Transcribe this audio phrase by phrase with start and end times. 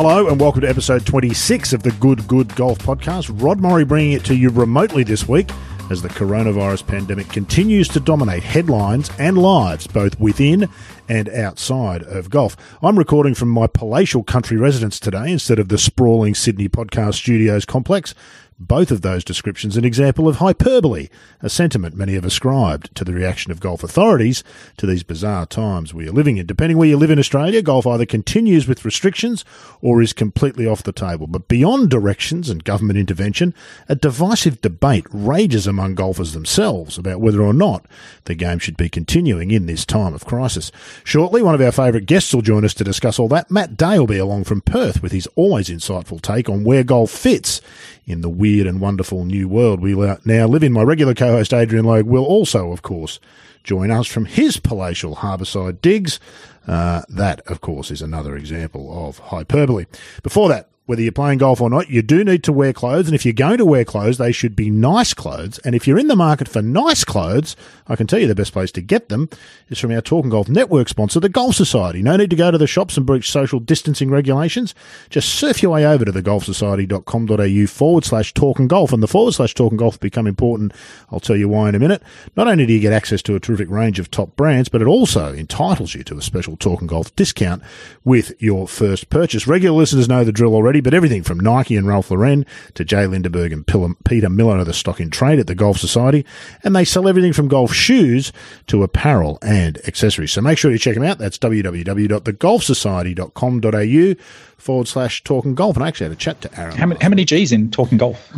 [0.00, 3.32] Hello and welcome to episode 26 of the Good Good Golf Podcast.
[3.42, 5.50] Rod Morri bringing it to you remotely this week
[5.90, 10.68] as the coronavirus pandemic continues to dominate headlines and lives both within
[11.08, 12.56] and outside of golf.
[12.80, 17.64] I'm recording from my palatial country residence today instead of the sprawling Sydney podcast studios
[17.64, 18.14] complex
[18.58, 21.08] both of those descriptions an example of hyperbole,
[21.40, 24.42] a sentiment many have ascribed to the reaction of golf authorities
[24.76, 26.46] to these bizarre times we are living in.
[26.46, 29.44] Depending where you live in Australia, golf either continues with restrictions
[29.80, 31.28] or is completely off the table.
[31.28, 33.54] But beyond directions and government intervention,
[33.88, 37.86] a divisive debate rages among golfers themselves about whether or not
[38.24, 40.72] the game should be continuing in this time of crisis.
[41.04, 43.52] Shortly, one of our favourite guests will join us to discuss all that.
[43.52, 47.10] Matt Day will be along from Perth with his always insightful take on where golf
[47.10, 47.60] fits
[48.08, 50.72] in the weird and wonderful new world we now live in.
[50.72, 53.20] My regular co-host Adrian Logue will also, of course,
[53.62, 56.18] join us from his palatial harbourside digs.
[56.66, 59.86] Uh, that, of course, is another example of hyperbole.
[60.22, 63.08] Before that, whether you're playing golf or not, you do need to wear clothes.
[63.08, 65.58] And if you're going to wear clothes, they should be nice clothes.
[65.58, 68.54] And if you're in the market for nice clothes, I can tell you the best
[68.54, 69.28] place to get them
[69.68, 72.00] is from our Talking Golf Network sponsor, the Golf Society.
[72.00, 74.74] No need to go to the shops and breach social distancing regulations.
[75.10, 78.90] Just surf your way over to thegolfsociety.com.au forward slash talking golf.
[78.90, 80.72] And the forward slash talking golf become important.
[81.12, 82.02] I'll tell you why in a minute.
[82.34, 84.88] Not only do you get access to a terrific range of top brands, but it
[84.88, 87.62] also entitles you to a special talking golf discount
[88.04, 89.46] with your first purchase.
[89.46, 93.06] Regular listeners know the drill already but everything from Nike and Ralph Lauren to Jay
[93.06, 93.66] Lindeberg and
[94.04, 96.26] Peter Millar are the stock in trade at the Golf Society,
[96.64, 98.32] and they sell everything from golf shoes
[98.66, 100.32] to apparel and accessories.
[100.32, 101.18] So make sure you check them out.
[101.18, 104.14] That's www.thegolfsociety.com.au
[104.58, 105.76] forward slash talking golf.
[105.76, 106.76] And I actually had a chat to Aaron.
[106.76, 108.30] How many, how many G's in talking golf?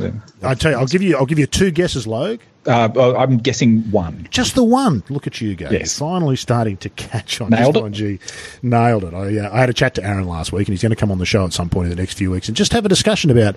[0.43, 2.41] I tell you, I'll give you, I'll give you two guesses, Logue.
[2.67, 4.29] Uh, I'm guessing one.
[4.31, 5.03] Just the one.
[5.09, 5.71] Look at you go.
[5.71, 5.99] Yes.
[5.99, 7.51] finally starting to catch on.
[7.51, 7.91] Nailed it.
[7.93, 8.19] G.
[8.63, 9.15] Nailed it.
[9.15, 11.11] I, uh, I had a chat to Aaron last week, and he's going to come
[11.11, 12.89] on the show at some point in the next few weeks and just have a
[12.89, 13.57] discussion about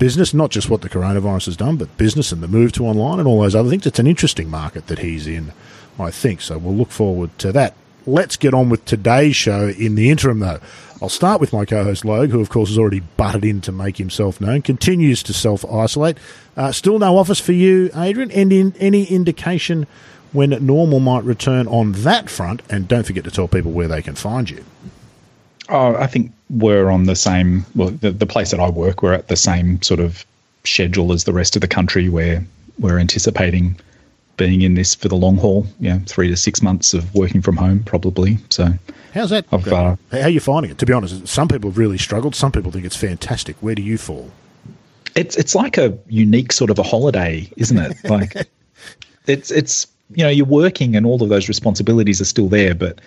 [0.00, 3.20] business, not just what the coronavirus has done, but business and the move to online
[3.20, 3.86] and all those other things.
[3.86, 5.52] It's an interesting market that he's in,
[5.98, 6.40] I think.
[6.40, 7.74] So we'll look forward to that.
[8.06, 9.68] Let's get on with today's show.
[9.68, 10.58] In the interim, though,
[11.00, 13.96] I'll start with my co-host Logue, who of course has already butted in to make
[13.96, 16.16] himself known, continues to self-isolate.
[16.56, 18.30] Uh, still no office for you, Adrian.
[18.30, 19.86] And in, any indication
[20.32, 22.62] when normal might return on that front?
[22.70, 24.64] And don't forget to tell people where they can find you.
[25.68, 27.64] Oh, I think we're on the same.
[27.74, 30.24] Well, the, the place that I work, we're at the same sort of
[30.64, 32.44] schedule as the rest of the country, where
[32.78, 33.76] we're anticipating
[34.46, 35.66] being in this for the long haul.
[35.80, 38.38] Yeah, three to six months of working from home, probably.
[38.50, 38.68] So
[39.14, 39.46] How's that?
[40.10, 40.78] Uh, How are you finding it?
[40.78, 42.34] To be honest, some people have really struggled.
[42.34, 43.56] Some people think it's fantastic.
[43.60, 44.30] Where do you fall?
[45.14, 47.96] It's it's like a unique sort of a holiday, isn't it?
[48.08, 48.48] Like
[49.26, 53.00] it's it's you know you're working and all of those responsibilities are still there, but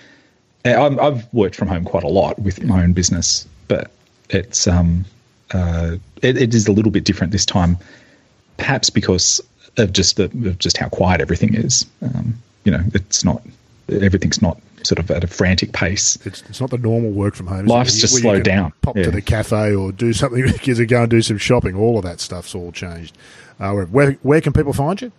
[0.63, 3.91] i have worked from home quite a lot with my own business, but
[4.29, 5.05] it's um
[5.53, 7.77] uh it, it is a little bit different this time,
[8.57, 9.41] perhaps because
[9.77, 11.85] of just the of just how quiet everything is.
[12.01, 13.41] Um, you know, it's not
[13.89, 16.17] everything's not sort of at a frantic pace.
[16.25, 17.65] It's, it's not the normal work from home.
[17.65, 18.73] Life's just slowed down.
[18.81, 19.03] Pop yeah.
[19.03, 21.75] to the cafe or do something with kids and go and do some shopping.
[21.75, 23.17] All of that stuff's all changed.
[23.59, 25.11] Uh, where, where can people find you?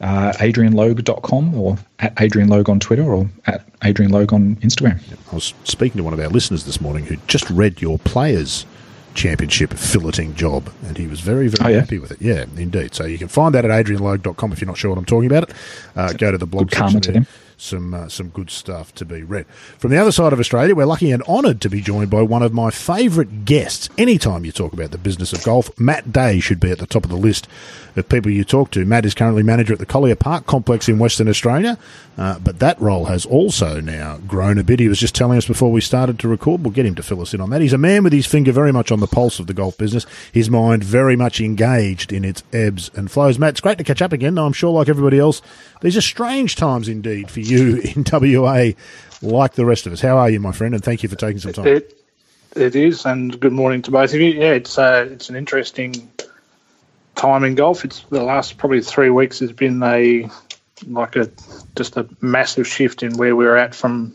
[0.00, 5.00] Uh, adrianlogue.com or at adrianlogue on Twitter or at adrianlogue on Instagram.
[5.30, 8.66] I was speaking to one of our listeners this morning who just read your players
[9.14, 11.80] championship filleting job, and he was very, very oh, yeah?
[11.80, 12.20] happy with it.
[12.20, 12.94] Yeah, indeed.
[12.94, 15.50] So you can find that at adrianlogue.com if you're not sure what I'm talking about.
[15.50, 15.56] It
[15.96, 16.68] uh, go to the blog.
[16.68, 17.26] Good karma to him
[17.62, 19.46] some uh, some good stuff to be read.
[19.78, 22.42] From the other side of Australia, we're lucky and honoured to be joined by one
[22.42, 23.88] of my favourite guests.
[23.96, 27.04] Anytime you talk about the business of golf, Matt Day should be at the top
[27.04, 27.48] of the list
[27.96, 28.84] of people you talk to.
[28.84, 31.78] Matt is currently manager at the Collier Park complex in Western Australia,
[32.18, 34.80] uh, but that role has also now grown a bit.
[34.80, 36.62] He was just telling us before we started to record.
[36.62, 37.60] We'll get him to fill us in on that.
[37.60, 40.06] He's a man with his finger very much on the pulse of the golf business,
[40.32, 43.38] his mind very much engaged in its ebbs and flows.
[43.38, 44.38] Matt, it's great to catch up again.
[44.38, 45.42] I'm sure, like everybody else,
[45.80, 48.70] these are strange times indeed for you in WA,
[49.20, 50.00] like the rest of us.
[50.00, 50.74] How are you, my friend?
[50.74, 51.66] And thank you for taking some time.
[51.66, 51.98] It,
[52.56, 54.30] it is, and good morning to both of you.
[54.30, 56.10] Yeah, it's uh, it's an interesting
[57.14, 57.84] time in golf.
[57.84, 60.28] It's the last probably three weeks has been a
[60.86, 61.30] like a
[61.76, 64.14] just a massive shift in where we're at from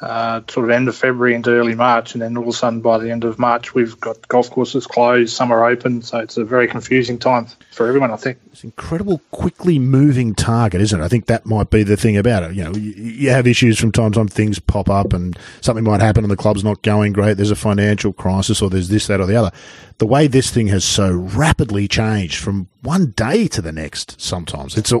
[0.00, 2.80] uh, sort of end of February into early March, and then all of a sudden
[2.80, 6.36] by the end of March we've got golf courses closed, some are open, so it's
[6.36, 8.10] a very confusing time for everyone.
[8.10, 11.04] I think it's an incredible, quickly moving target, isn't it?
[11.04, 12.54] I think that might be the thing about it.
[12.54, 16.00] You know, you, have issues from time to time, things pop up, and something might
[16.00, 17.36] happen, and the club's not going great.
[17.36, 19.52] There's a financial crisis, or there's this, that, or the other.
[19.98, 24.76] The way this thing has so rapidly changed from one day to the next, sometimes
[24.76, 24.92] it's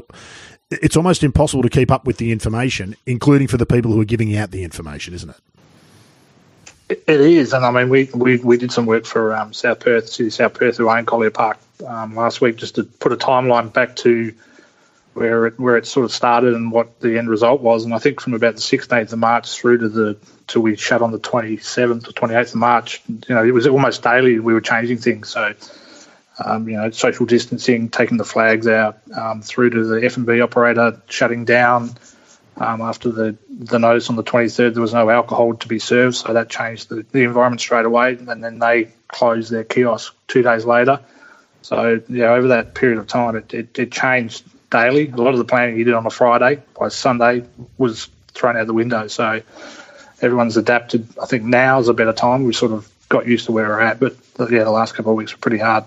[0.70, 4.06] it's almost impossible to keep up with the information, including for the people who are
[4.06, 5.36] giving out the information, isn't it?
[7.06, 10.08] It is, and I mean, we, we, we did some work for um, South Perth,
[10.08, 13.70] City South Perth, who own Collier Park um, last week, just to put a timeline
[13.72, 14.32] back to
[15.12, 17.84] where it where it sort of started and what the end result was.
[17.84, 20.16] And I think from about the 16th of March through to the
[20.46, 24.02] till we shut on the 27th or 28th of March, you know, it was almost
[24.02, 25.28] daily we were changing things.
[25.28, 25.54] So.
[26.44, 30.26] Um, you know, social distancing, taking the flags out, um, through to the F and
[30.26, 31.90] B operator shutting down,
[32.60, 36.16] um, after the, the notice on the 23rd, there was no alcohol to be served,
[36.16, 38.14] so that changed the, the environment straight away.
[38.14, 41.00] And then they closed their kiosk two days later.
[41.62, 45.08] So, yeah, over that period of time, it, it, it changed daily.
[45.08, 47.44] A lot of the planning you did on a Friday by Sunday
[47.76, 49.06] was thrown out the window.
[49.06, 49.42] So
[50.20, 51.06] everyone's adapted.
[51.22, 52.44] I think now is a better time.
[52.44, 55.16] We've sort of got used to where we're at, but yeah, the last couple of
[55.16, 55.84] weeks were pretty hard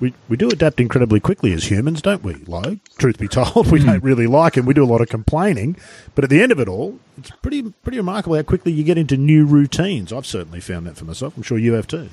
[0.00, 2.78] we, we do adapt incredibly quickly as humans, don't we, Lo?
[2.98, 5.76] Truth be told, we don't really like it we do a lot of complaining.
[6.14, 8.98] But at the end of it all, it's pretty pretty remarkable how quickly you get
[8.98, 10.12] into new routines.
[10.12, 11.36] I've certainly found that for myself.
[11.36, 12.10] I'm sure you have too.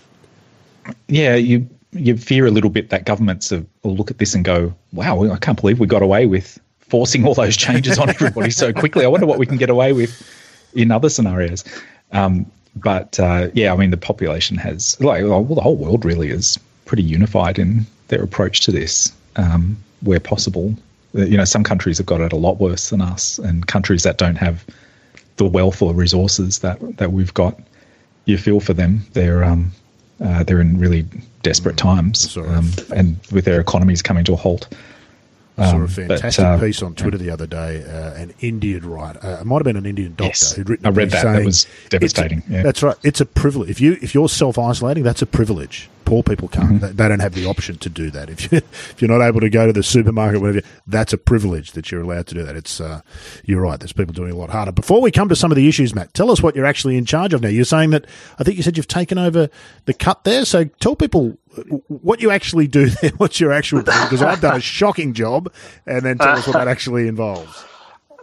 [1.07, 4.73] Yeah, you you fear a little bit that governments will look at this and go,
[4.93, 8.71] "Wow, I can't believe we got away with forcing all those changes on everybody so
[8.73, 9.03] quickly.
[9.03, 10.21] I wonder what we can get away with
[10.73, 11.63] in other scenarios."
[12.11, 12.45] Um,
[12.75, 16.57] but uh, yeah, I mean, the population has like well, the whole world really is
[16.93, 20.75] pretty unified in their approach to this, um, where possible.
[21.15, 24.03] Uh, you know, some countries have got it a lot worse than us, and countries
[24.03, 24.63] that don't have
[25.37, 27.59] the wealth or resources that that we've got,
[28.25, 29.01] you feel for them.
[29.13, 29.71] They're um,
[30.23, 31.03] uh, they're in really
[31.41, 34.67] desperate times, um, and with their economies coming to a halt.
[35.57, 37.83] I saw a fantastic but, uh, piece on Twitter the other day.
[37.83, 40.85] Uh, an Indian writer, uh, it might have been an Indian doctor yes, who'd written.
[40.85, 41.23] I read that.
[41.23, 42.43] Saying, that was devastating.
[42.47, 42.61] Yeah.
[42.61, 42.97] That's right.
[43.01, 43.71] It's a privilege.
[43.71, 45.89] If you if you're self isolating, that's a privilege.
[46.05, 46.81] Poor people can't.
[46.81, 46.95] Mm-hmm.
[46.95, 48.29] They, don't have the option to do that.
[48.29, 51.71] If you if you're not able to go to the supermarket, whatever, that's a privilege
[51.73, 52.55] that you're allowed to do that.
[52.55, 53.01] It's uh,
[53.45, 53.79] you're right.
[53.79, 54.71] There's people doing a lot harder.
[54.71, 57.05] Before we come to some of the issues, Matt, tell us what you're actually in
[57.05, 57.49] charge of now.
[57.49, 58.05] You're saying that
[58.39, 59.49] I think you said you've taken over
[59.85, 60.45] the cut there.
[60.45, 61.37] So tell people
[61.87, 65.51] what you actually do there, what's your actual because I've done a shocking job,
[65.85, 67.65] and then tell us what that actually involves.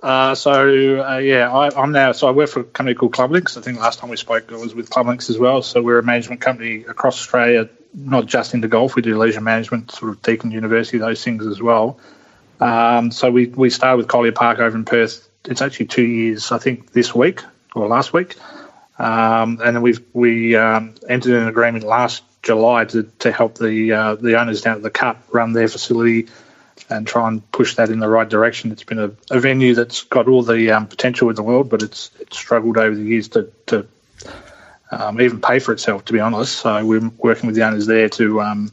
[0.03, 2.13] Uh, so uh, yeah, I, am now.
[2.13, 3.59] So I work for a company called Clublinks.
[3.59, 5.63] I think last time we spoke, it was with Clublinks as well.
[5.63, 8.97] So we're a management company across Australia, not just into golf.
[8.97, 12.01] We do leisure management, sort of Deakin University, those things as well.
[12.61, 15.29] Um, so we we started with Collier Park over in Perth.
[15.45, 17.43] It's actually two years, I think, this week
[17.75, 18.37] or last week.
[18.99, 23.93] Um, and then we've we um, entered an agreement last July to, to help the
[23.93, 26.29] uh, the owners down at the Cut run their facility
[26.89, 28.73] and try and push that in the right direction.
[28.73, 31.83] It's been a, a venue that's got all the um, potential in the world, but
[31.83, 33.87] it's it's struggled over the years to to
[34.91, 36.05] um, even pay for itself.
[36.07, 38.73] To be honest, so we're working with the owners there to um,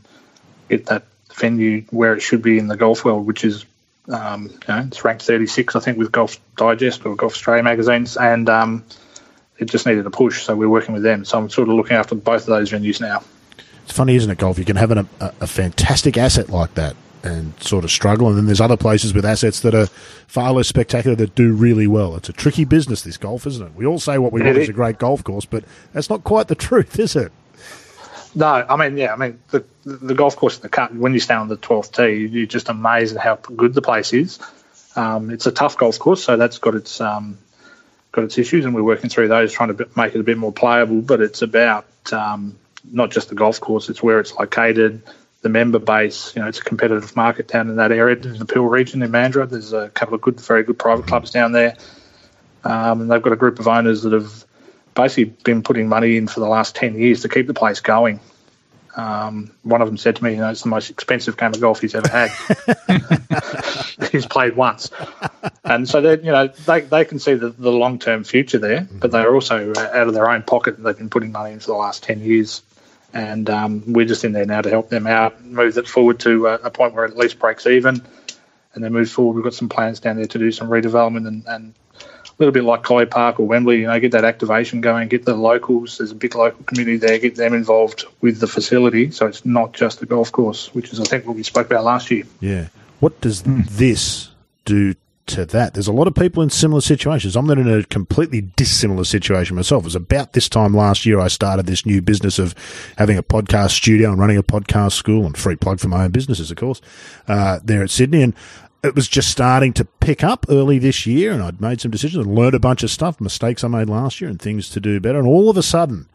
[0.69, 1.03] get that
[1.35, 3.65] venue where it should be in the golf world, which is
[4.09, 8.15] um, you know, it's ranked 36, I think, with Golf Digest or Golf Australia magazines,
[8.15, 8.85] and um,
[9.57, 10.43] it just needed a push.
[10.43, 11.25] So we're working with them.
[11.25, 13.23] So I'm sort of looking after both of those venues now.
[13.83, 14.57] It's funny, isn't it, golf?
[14.59, 16.95] You can have an, a, a fantastic asset like that
[17.27, 19.87] and sort of struggle, and then there's other places with assets that are
[20.27, 22.15] far less spectacular that do really well.
[22.15, 23.75] It's a tricky business, this golf, isn't it?
[23.75, 25.63] We all say what we want is a great golf course, but
[25.93, 27.31] that's not quite the truth, is it?
[28.35, 31.19] No, I mean, yeah, I mean, the the golf course in the cut, when you
[31.19, 34.39] stand on the 12th tee, you're just amazed at how good the place is.
[34.95, 37.37] Um, it's a tough golf course, so that's got its um,
[38.11, 40.51] got its issues, and we're working through those, trying to make it a bit more
[40.51, 41.01] playable.
[41.01, 42.57] But it's about um,
[42.91, 45.01] not just the golf course; it's where it's located,
[45.41, 46.35] the member base.
[46.35, 49.11] You know, it's a competitive market down in that area, in the Peel region in
[49.11, 49.49] Mandurah.
[49.49, 51.77] There's a couple of good, very good private clubs down there,
[52.63, 54.45] um, and they've got a group of owners that have
[54.95, 58.19] basically been putting money in for the last ten years to keep the place going.
[58.97, 61.61] Um, one of them said to me, "You know, it's the most expensive game of
[61.61, 62.31] golf he's ever had.
[64.11, 64.89] he's played once."
[65.63, 68.87] And so they, you know, they, they can see the, the long term future there,
[68.91, 70.77] but they're also out of their own pocket.
[70.77, 72.63] And they've been putting money in for the last ten years,
[73.17, 76.45] and um, we're just in there now to help them out, move it forward to
[76.45, 77.99] a, a, point where it at least breaks even,
[78.75, 79.33] and then move forward.
[79.33, 82.63] We've got some plans down there to do some redevelopment and, and a little bit
[82.63, 85.97] like Collier Park or Wembley, you know, get that activation going, get the locals.
[85.97, 89.73] There's a big local community there, get them involved with the facility, so it's not
[89.73, 92.25] just a golf course, which is I think what we spoke about last year.
[92.39, 92.67] Yeah.
[92.99, 93.67] What does mm.
[93.67, 94.29] this
[94.65, 94.93] do
[95.27, 95.73] to that.
[95.73, 97.35] There's a lot of people in similar situations.
[97.35, 99.83] I'm not in a completely dissimilar situation myself.
[99.83, 102.55] It was about this time last year I started this new business of
[102.97, 106.11] having a podcast studio and running a podcast school and free plug for my own
[106.11, 106.81] businesses, of course,
[107.27, 108.23] uh, there at Sydney.
[108.23, 108.33] And
[108.83, 112.25] it was just starting to pick up early this year and I'd made some decisions
[112.25, 114.99] and learned a bunch of stuff, mistakes I made last year and things to do
[114.99, 115.19] better.
[115.19, 116.07] And all of a sudden,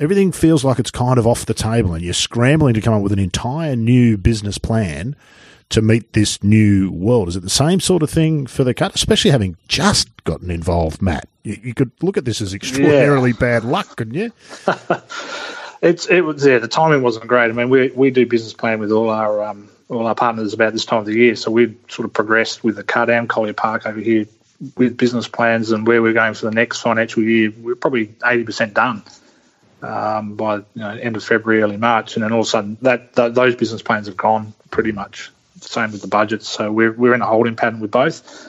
[0.00, 3.02] everything feels like it's kind of off the table and you're scrambling to come up
[3.02, 5.16] with an entire new business plan
[5.70, 7.28] to meet this new world?
[7.28, 11.02] Is it the same sort of thing for the cut, especially having just gotten involved,
[11.02, 11.28] Matt?
[11.42, 13.36] You, you could look at this as extraordinarily yeah.
[13.38, 14.32] bad luck, couldn't you?
[15.82, 16.58] it's it was yeah.
[16.58, 17.50] The timing wasn't great.
[17.50, 20.72] I mean, we we do business plan with all our um, all our partners about
[20.72, 23.54] this time of the year, so we sort of progressed with the cut and Collier
[23.54, 24.26] Park over here
[24.76, 27.52] with business plans and where we're going for the next financial year.
[27.58, 29.02] We're probably eighty percent done
[29.82, 32.76] um, by you know, end of February, early March, and then all of a sudden
[32.82, 35.30] that, that those business plans have gone pretty much.
[35.60, 38.46] Same with the budgets, so we're we're in a holding pattern with both.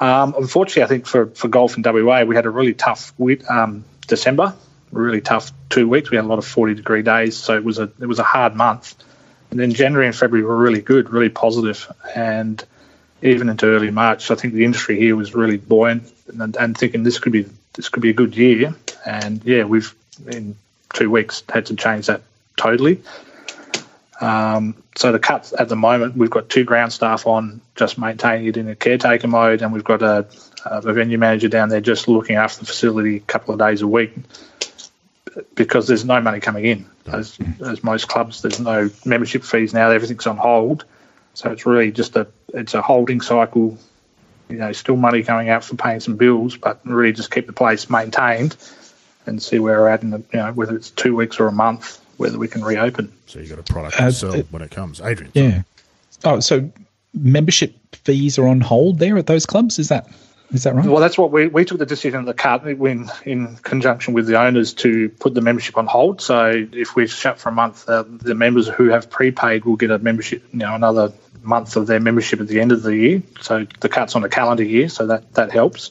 [0.00, 3.12] Um, unfortunately, I think for, for golf in WA, we had a really tough
[3.48, 4.54] um, December,
[4.92, 6.10] really tough two weeks.
[6.10, 8.24] We had a lot of 40 degree days, so it was a it was a
[8.24, 8.94] hard month.
[9.50, 12.64] And then January and February were really good, really positive, and
[13.22, 17.02] even into early March, I think the industry here was really buoyant and, and thinking
[17.02, 18.74] this could be this could be a good year.
[19.04, 19.94] And yeah, we've
[20.26, 20.56] in
[20.92, 22.22] two weeks had to change that
[22.56, 23.02] totally.
[24.20, 28.48] Um, so the cuts at the moment, we've got two ground staff on just maintaining
[28.48, 30.26] it in a caretaker mode, and we've got a,
[30.64, 33.86] a venue manager down there just looking after the facility a couple of days a
[33.86, 34.12] week
[35.54, 36.90] because there's no money coming in.
[37.06, 39.88] As, as most clubs, there's no membership fees now.
[39.88, 40.84] Everything's on hold,
[41.32, 43.78] so it's really just a it's a holding cycle.
[44.48, 47.52] You know, still money going out for paying some bills, but really just keep the
[47.52, 48.56] place maintained
[49.26, 51.52] and see where we're at in the, you know whether it's two weeks or a
[51.52, 53.12] month whether we can reopen.
[53.26, 55.32] So you've got a product uh, to sell when it comes, Adrian.
[55.34, 55.62] Yeah.
[56.24, 56.70] Oh, so
[57.14, 59.78] membership fees are on hold there at those clubs.
[59.78, 60.08] Is that
[60.52, 60.86] is that right?
[60.86, 64.26] Well, that's what we, we took the decision at the cut in in conjunction with
[64.26, 66.20] the owners to put the membership on hold.
[66.20, 69.90] So if we shut for a month, uh, the members who have prepaid will get
[69.90, 73.22] a membership, you know, another month of their membership at the end of the year.
[73.40, 75.90] So the cut's on a calendar year, so that that helps.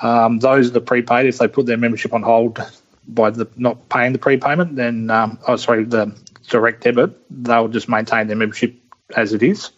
[0.00, 2.64] Um, those that are prepaid, if they put their membership on hold
[3.08, 6.14] by the not paying the prepayment, then um, oh sorry, the
[6.48, 8.74] direct debit, they'll just maintain their membership
[9.16, 9.70] as it is.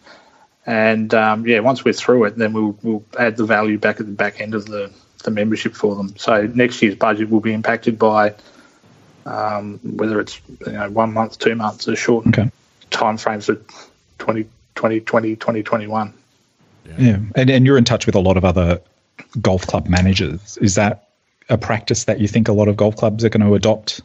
[0.67, 4.07] And um, yeah, once we're through it, then we'll, we'll add the value back at
[4.07, 4.93] the back end of the,
[5.25, 6.17] the membership for them.
[6.17, 8.35] So next year's budget will be impacted by
[9.27, 12.51] um, whether it's you know one month, two months, a short okay.
[12.91, 14.45] time frames for 2020,
[15.01, 16.15] 2020, 2021.
[16.87, 16.95] Yeah.
[16.99, 18.81] yeah, and and you're in touch with a lot of other
[19.41, 20.57] golf club managers.
[20.59, 21.10] Is that
[21.50, 24.00] a practice that you think a lot of golf clubs are going to adopt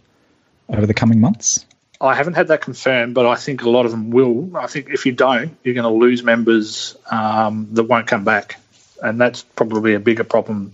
[0.69, 1.65] over the coming months?
[2.01, 4.57] I haven't had that confirmed, but I think a lot of them will.
[4.57, 8.59] I think if you don't, you're going to lose members um, that won't come back,
[9.01, 10.73] and that's probably a bigger problem,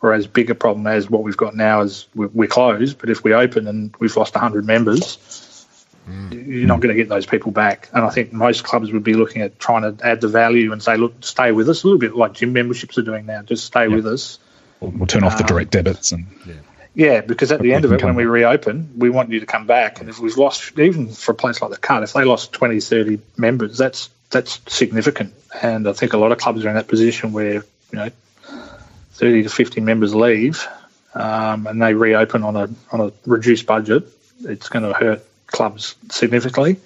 [0.00, 1.80] or as big a problem as what we've got now.
[1.80, 5.66] Is we're closed, but if we open and we've lost 100 members,
[6.08, 6.46] mm.
[6.46, 7.88] you're not going to get those people back.
[7.92, 10.80] And I think most clubs would be looking at trying to add the value and
[10.80, 13.42] say, look, stay with us, a little bit like gym memberships are doing now.
[13.42, 13.92] Just stay yep.
[13.92, 14.38] with us
[14.80, 16.26] We'll, we'll turn off the um, direct debits and.
[16.46, 16.54] Yeah.
[16.92, 19.64] Yeah, because at the end of it, when we reopen, we want you to come
[19.64, 20.00] back.
[20.00, 22.80] And if we've lost, even for a place like the Cut, if they lost 20,
[22.80, 25.34] 30 members, that's that's significant.
[25.62, 28.10] And I think a lot of clubs are in that position where, you know,
[29.12, 30.66] 30 to 50 members leave
[31.14, 34.06] um, and they reopen on a, on a reduced budget.
[34.44, 36.76] It's going to hurt clubs significantly.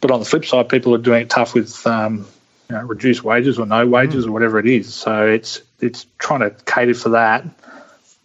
[0.00, 2.26] But on the flip side, people are doing it tough with um,
[2.68, 4.28] you know, reduced wages or no wages mm.
[4.28, 4.94] or whatever it is.
[4.94, 7.44] So it's it's trying to cater for that,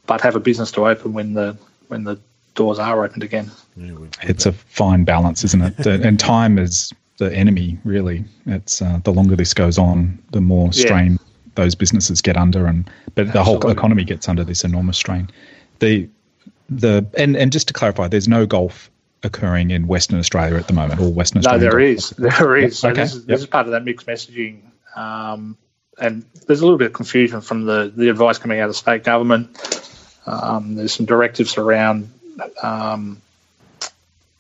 [0.05, 2.19] but have a business to open when the when the
[2.55, 3.51] doors are opened again.
[4.23, 5.85] It's a fine balance, isn't it?
[5.85, 8.25] and time is the enemy, really.
[8.45, 11.17] It's uh, the longer this goes on, the more strain yeah.
[11.55, 13.43] those businesses get under, and but the Absolutely.
[13.43, 15.29] whole economy gets under this enormous strain.
[15.79, 16.07] The
[16.69, 18.89] the and and just to clarify, there's no golf
[19.23, 21.65] occurring in Western Australia at the moment, or Western Australia.
[21.65, 22.79] No, there is, there is.
[22.79, 23.01] So okay.
[23.01, 23.27] this, is, yep.
[23.27, 24.61] this is part of that mixed messaging.
[24.95, 25.57] Um,
[25.99, 29.03] and there's a little bit of confusion from the, the advice coming out of state
[29.03, 29.57] government.
[30.25, 32.11] Um, there's some directives around,
[32.61, 33.21] um,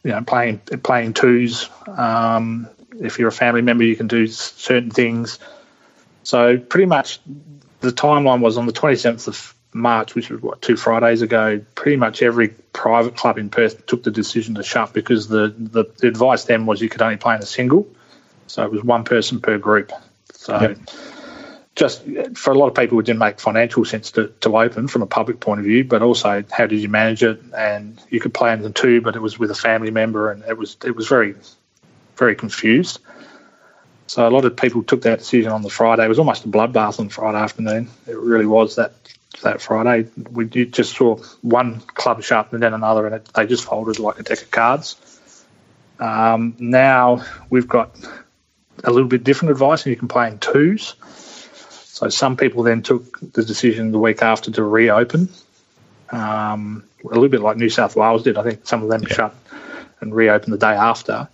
[0.03, 1.69] you know, playing playing twos.
[1.87, 2.67] Um,
[2.99, 5.39] if you're a family member, you can do certain things.
[6.23, 7.19] So pretty much,
[7.79, 11.61] the timeline was on the 27th of March, which was what two Fridays ago.
[11.75, 15.85] Pretty much every private club in Perth took the decision to shut because the, the,
[15.97, 17.87] the advice then was you could only play in a single,
[18.47, 19.91] so it was one person per group.
[20.33, 20.59] So.
[20.59, 20.77] Yep
[21.77, 22.03] just
[22.33, 25.05] for a lot of people, it didn't make financial sense to, to open from a
[25.05, 27.39] public point of view, but also how did you manage it?
[27.55, 30.43] And you could play in them too, but it was with a family member, and
[30.43, 31.35] it was it was very
[32.17, 32.99] very confused.
[34.07, 36.03] So a lot of people took that decision on the Friday.
[36.03, 37.89] It was almost a bloodbath on Friday afternoon.
[38.07, 38.93] It really was that
[39.43, 40.09] that Friday.
[40.31, 44.19] We just saw one club shut and then another, and it, they just folded like
[44.19, 44.95] a deck of cards.
[45.99, 47.95] Um, now we've got
[48.83, 50.95] a little bit different advice, and you can play in twos.
[51.97, 55.29] So some people then took the decision the week after to reopen,
[56.11, 58.37] um, a little bit like New South Wales did.
[58.37, 59.15] I think some of them yeah.
[59.15, 59.35] shut
[59.99, 61.27] and reopened the day after.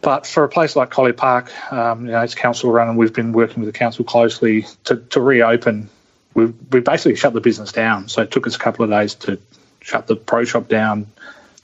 [0.00, 3.12] But for a place like Collier Park, um, you know, it's council run, and we've
[3.12, 5.90] been working with the council closely to, to reopen.
[6.34, 9.16] We we basically shut the business down, so it took us a couple of days
[9.26, 9.40] to
[9.80, 11.08] shut the pro shop down,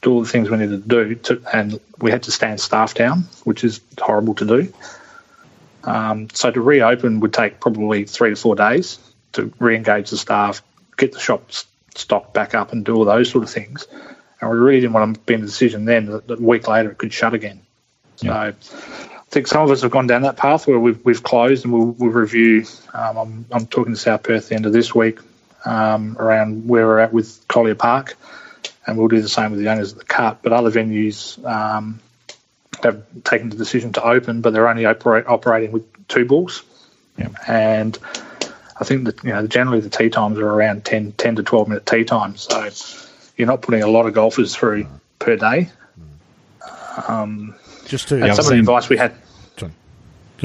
[0.02, 2.94] do all the things we needed to do, to, and we had to stand staff
[2.94, 4.72] down, which is horrible to do.
[5.86, 8.98] Um, so to reopen would take probably three to four days
[9.32, 10.62] to re-engage the staff,
[10.96, 11.50] get the shop
[11.94, 13.86] stocked back up, and do all those sort of things.
[14.40, 16.68] And we really didn't want to be in a decision then that, that a week
[16.68, 17.60] later it could shut again.
[18.16, 18.52] So yeah.
[18.52, 18.52] I
[19.28, 21.86] think some of us have gone down that path where we've, we've closed and we'll,
[21.86, 22.64] we'll review.
[22.92, 25.18] Um, I'm, I'm talking to South Perth at the end of this week
[25.64, 28.16] um, around where we're at with Collier Park,
[28.86, 30.40] and we'll do the same with the owners of the cut.
[30.42, 32.00] But other venues um,
[32.84, 36.62] have taken the decision to open, but they're only operate, operating with two balls.
[37.18, 37.28] Yeah.
[37.46, 37.98] And
[38.80, 41.68] I think that you know generally the tee times are around 10, 10 to twelve
[41.68, 42.68] minute tee times, so
[43.36, 44.86] you're not putting a lot of golfers through
[45.18, 45.70] per day.
[47.08, 47.54] Um,
[47.86, 49.14] just to yeah, some of the advice we had.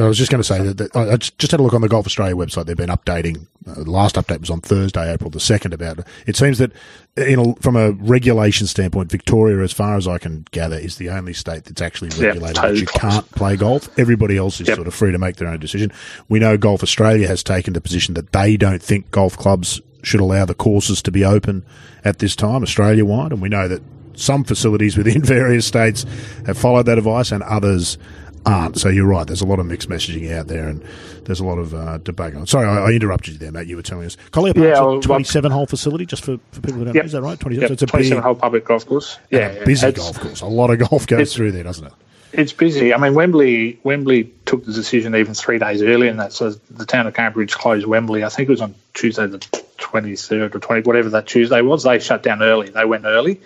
[0.02, 1.90] I was just going to say that, that, I just had a look on the
[1.90, 2.66] Golf Australia website.
[2.66, 3.48] They've been updating.
[3.68, 5.74] Uh, the last update was on Thursday, April the second.
[5.74, 6.08] About it.
[6.28, 6.72] it seems that,
[7.18, 11.34] a, from a regulation standpoint, Victoria, as far as I can gather, is the only
[11.34, 13.14] state that's actually regulated totally that you close.
[13.14, 13.90] can't play golf.
[14.00, 14.76] Everybody else is yep.
[14.76, 15.92] sort of free to make their own decision.
[16.28, 20.22] We know Golf Australia has taken the position that they don't think golf clubs should
[20.22, 21.66] allow the courses to be open
[22.04, 23.82] at this time, Australia wide, and we know that
[24.16, 26.06] some facilities within various states
[26.46, 27.98] have followed that advice and others
[28.46, 28.78] aren't.
[28.80, 29.26] So you're right.
[29.26, 30.84] There's a lot of mixed messaging out there, and
[31.26, 32.34] there's a lot of uh, debate.
[32.48, 33.68] Sorry, I, I, interrupted you there, Matt.
[33.68, 36.80] You were telling us Collier Park's yeah, a 27 hole facility, just for, for people
[36.80, 37.04] who don't yep.
[37.04, 37.06] know.
[37.06, 37.40] Is that right?
[37.40, 37.62] 27.
[37.62, 37.70] Yep.
[37.70, 39.18] So it's a 27 big, hole public golf course.
[39.30, 39.64] Yeah, yeah.
[39.64, 40.42] busy golf course.
[40.42, 41.94] A lot of golf goes through there, doesn't it?
[42.32, 42.94] It's busy.
[42.94, 46.86] I mean, Wembley Wembley took the decision even three days earlier, and that so the
[46.86, 48.24] town of Cambridge closed Wembley.
[48.24, 51.84] I think it was on Tuesday the 23rd or 20, whatever that Tuesday was.
[51.84, 52.70] They shut down early.
[52.70, 53.42] They went early.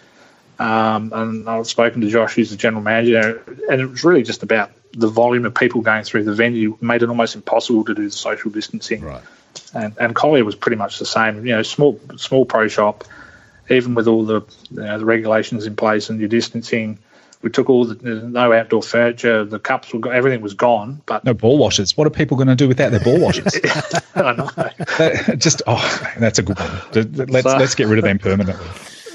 [0.59, 4.43] Um, and I've spoken to Josh, who's the general manager, and it was really just
[4.43, 8.05] about the volume of people going through the venue made it almost impossible to do
[8.05, 9.01] the social distancing.
[9.01, 9.23] Right.
[9.73, 11.45] And and Collier was pretty much the same.
[11.45, 13.03] You know, small small pro shop,
[13.69, 16.99] even with all the you know, the regulations in place and your distancing.
[17.41, 19.43] We took all the no outdoor furniture.
[19.43, 21.01] The cups were everything was gone.
[21.05, 21.97] But no ball washers.
[21.97, 23.53] What are people going to do without their ball washers?
[24.15, 25.35] I know.
[25.35, 27.27] just oh, that's a good one.
[27.27, 28.65] Let's so, let's get rid of them permanently.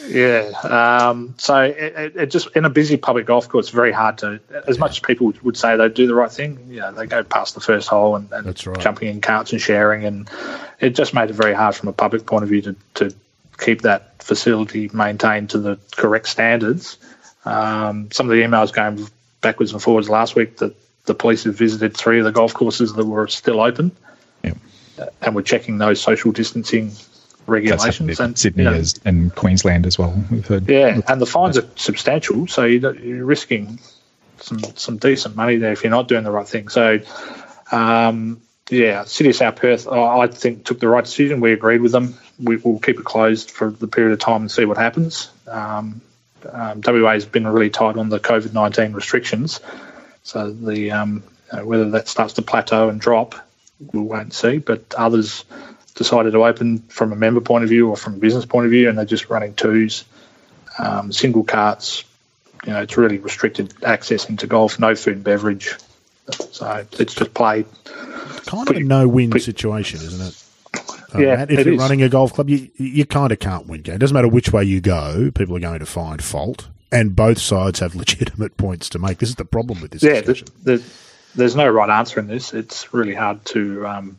[0.09, 0.51] Yeah.
[0.63, 4.41] Um, so it, it, just in a busy public golf course, it's very hard to.
[4.67, 7.23] As much as people would say they do the right thing, you know, they go
[7.23, 8.81] past the first hole and, and right.
[8.81, 10.29] jumping in carts and sharing, and
[10.81, 13.15] it just made it very hard from a public point of view to, to
[13.59, 16.97] keep that facility maintained to the correct standards.
[17.45, 19.07] Um, some of the emails going
[19.41, 22.95] backwards and forwards last week that the police have visited three of the golf courses
[22.95, 23.93] that were still open,
[24.43, 24.57] yep.
[25.23, 26.93] and we're checking those social distancing
[27.49, 30.15] regulations and Sydney you know, and Queensland as well.
[30.31, 30.69] We've heard.
[30.69, 33.79] Yeah, and the fines are substantial, so you're risking
[34.41, 36.69] some some decent money there if you're not doing the right thing.
[36.69, 37.01] So,
[37.73, 41.41] um, yeah, City of South Perth, I think took the right decision.
[41.41, 42.19] We agreed with them.
[42.43, 45.31] We will keep it closed for the period of time and see what happens.
[45.47, 46.01] Um,
[46.53, 49.61] um, WA has been really tight on the COVID nineteen restrictions,
[50.23, 51.23] so the um,
[51.63, 53.35] whether that starts to plateau and drop,
[53.93, 54.59] we won't see.
[54.59, 55.45] But others
[55.99, 58.71] decided to open from a member point of view or from a business point of
[58.71, 60.05] view, and they're just running twos,
[60.79, 62.05] um, single carts.
[62.65, 65.75] You know, it's really restricted access into golf, no food and beverage.
[66.51, 67.67] So it's just played.
[68.47, 70.45] Kind of a no-win situation, isn't it?
[71.15, 71.81] Uh, yeah, if you're is.
[71.81, 73.81] running a golf club, you you kind of can't win.
[73.81, 77.39] It doesn't matter which way you go; people are going to find fault, and both
[77.39, 79.19] sides have legitimate points to make.
[79.19, 80.03] This is the problem with this.
[80.03, 80.45] Yeah, there's,
[81.35, 82.53] there's, no right answer in this.
[82.53, 84.19] It's really hard to um,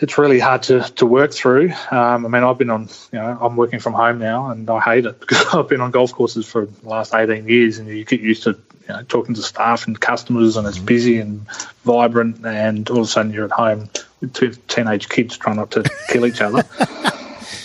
[0.00, 1.72] it's really hard to, to work through.
[1.90, 4.80] Um, I mean, I've been on, you know, I'm working from home now and I
[4.80, 8.04] hate it because I've been on golf courses for the last 18 years and you
[8.04, 10.86] get used to, you know, talking to staff and customers and it's mm-hmm.
[10.86, 11.46] busy and
[11.84, 13.88] vibrant and all of a sudden you're at home
[14.20, 16.62] with two teenage kids trying not to kill each other.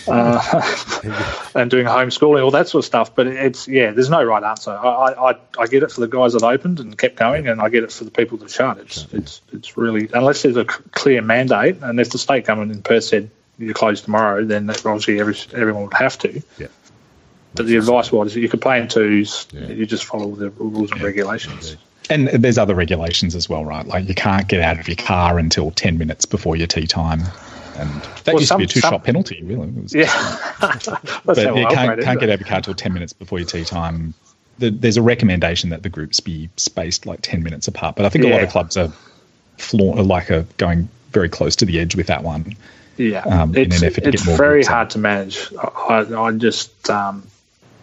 [0.08, 3.16] uh, and doing homeschooling, all that sort of stuff.
[3.16, 4.72] But it's yeah, there's no right answer.
[4.72, 7.70] I, I, I get it for the guys that opened and kept going, and I
[7.70, 8.78] get it for the people that shut.
[8.80, 12.82] It's it's it's really unless there's a clear mandate, and if the state government in
[12.82, 16.42] Perth said you're closed tomorrow, then obviously every, everyone would have to.
[16.58, 16.68] Yeah.
[17.54, 19.48] But the advice was you could play in twos.
[19.52, 19.68] Yeah.
[19.68, 21.06] You just follow the rules and yeah.
[21.06, 21.76] regulations.
[22.10, 23.86] And there's other regulations as well, right?
[23.86, 27.22] Like you can't get out of your car until ten minutes before your tee time
[27.78, 27.90] and
[28.24, 29.68] that well, used some, to be a two-shot some, penalty, really.
[29.70, 30.38] Was, yeah,
[31.26, 33.64] but you can't, can't get out of your car till ten minutes before your tee
[33.64, 34.14] time.
[34.60, 38.10] The, there's a recommendation that the groups be spaced like ten minutes apart, but I
[38.10, 38.32] think yeah.
[38.32, 38.92] a lot of clubs are
[39.58, 42.56] flaunt, like are going very close to the edge with that one.
[42.98, 45.52] Yeah, um, it's, it's very hard to manage.
[45.58, 47.28] I, I just um,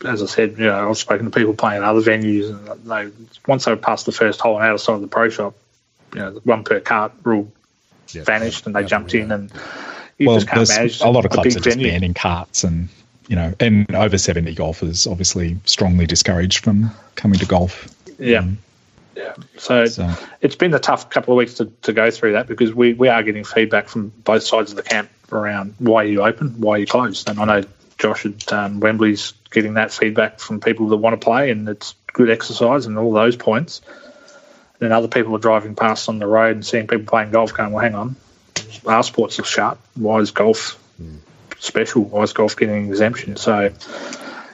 [0.04, 3.10] as I said, you know, I've spoken to people playing at other venues, and they
[3.46, 5.54] once they passed the first hole and outside of the pro shop,
[6.14, 7.50] you know, the one per cart rule
[8.10, 9.52] Yeah, vanished, and they yeah, jumped in, and
[10.18, 11.90] you well, just can't manage a lot of clubs are just venue.
[11.90, 12.88] banning carts and
[13.28, 17.88] you know, and over seventy golfers obviously strongly discouraged from coming to golf.
[18.18, 18.46] Yeah.
[19.18, 19.34] Yeah.
[19.56, 22.72] So, So- it's been a tough couple of weeks to, to go through that because
[22.72, 26.60] we, we are getting feedback from both sides of the camp around why you open,
[26.60, 27.28] why you closed.
[27.28, 27.68] And I know
[27.98, 31.94] Josh at um, Wembley's getting that feedback from people that want to play and it's
[32.12, 33.80] good exercise and all those points.
[34.80, 37.52] And then other people are driving past on the road and seeing people playing golf
[37.52, 38.14] going, well, hang on,
[38.86, 39.76] our sports are shut.
[39.96, 40.80] Why is golf
[41.58, 42.04] special?
[42.04, 43.36] Why is golf getting an exemption?
[43.36, 43.72] So,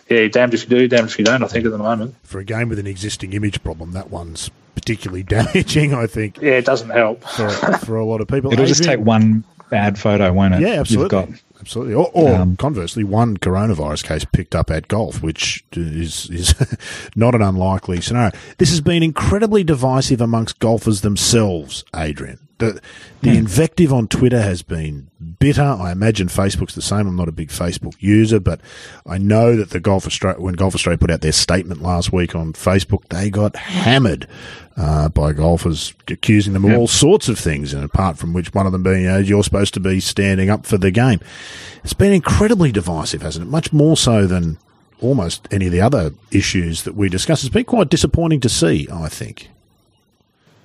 [0.09, 2.15] yeah, damned if you do, damned if you don't, I think, at the moment.
[2.23, 6.53] For a game with an existing image problem, that one's particularly damaging, I think, Yeah,
[6.53, 7.23] it doesn't help.
[7.25, 8.53] for, for a lot of people.
[8.53, 10.61] It'll just take one bad photo, won't it?
[10.61, 11.35] Yeah, absolutely.
[11.65, 11.95] Absolutely.
[11.95, 16.55] Or, or Um, conversely, one coronavirus case picked up at golf, which is is
[17.17, 18.33] not an unlikely scenario.
[18.59, 22.39] This has been incredibly divisive amongst golfers themselves, Adrian.
[22.59, 22.81] The,
[23.23, 23.37] the Hmm.
[23.37, 25.09] invective on Twitter has been
[25.41, 25.63] bitter.
[25.63, 27.09] I imagine Facebook's the same.
[27.09, 28.61] I'm not a big Facebook user, but
[29.07, 32.37] I know that the Golf Australia, when Golf Australia put out their statement last week
[32.37, 34.29] on Facebook, they got hammered
[34.77, 36.79] uh, by golfers, accusing them of Yep.
[36.81, 39.45] all sorts of things, and apart from which one of them being, you know, you're
[39.45, 41.21] supposed to be standing up for the game.
[41.85, 43.51] It's been incredibly divisive, hasn't it?
[43.51, 44.59] Much more so than
[45.01, 47.45] almost any of the other issues that we discuss.
[47.45, 49.49] It's been quite disappointing to see, I think.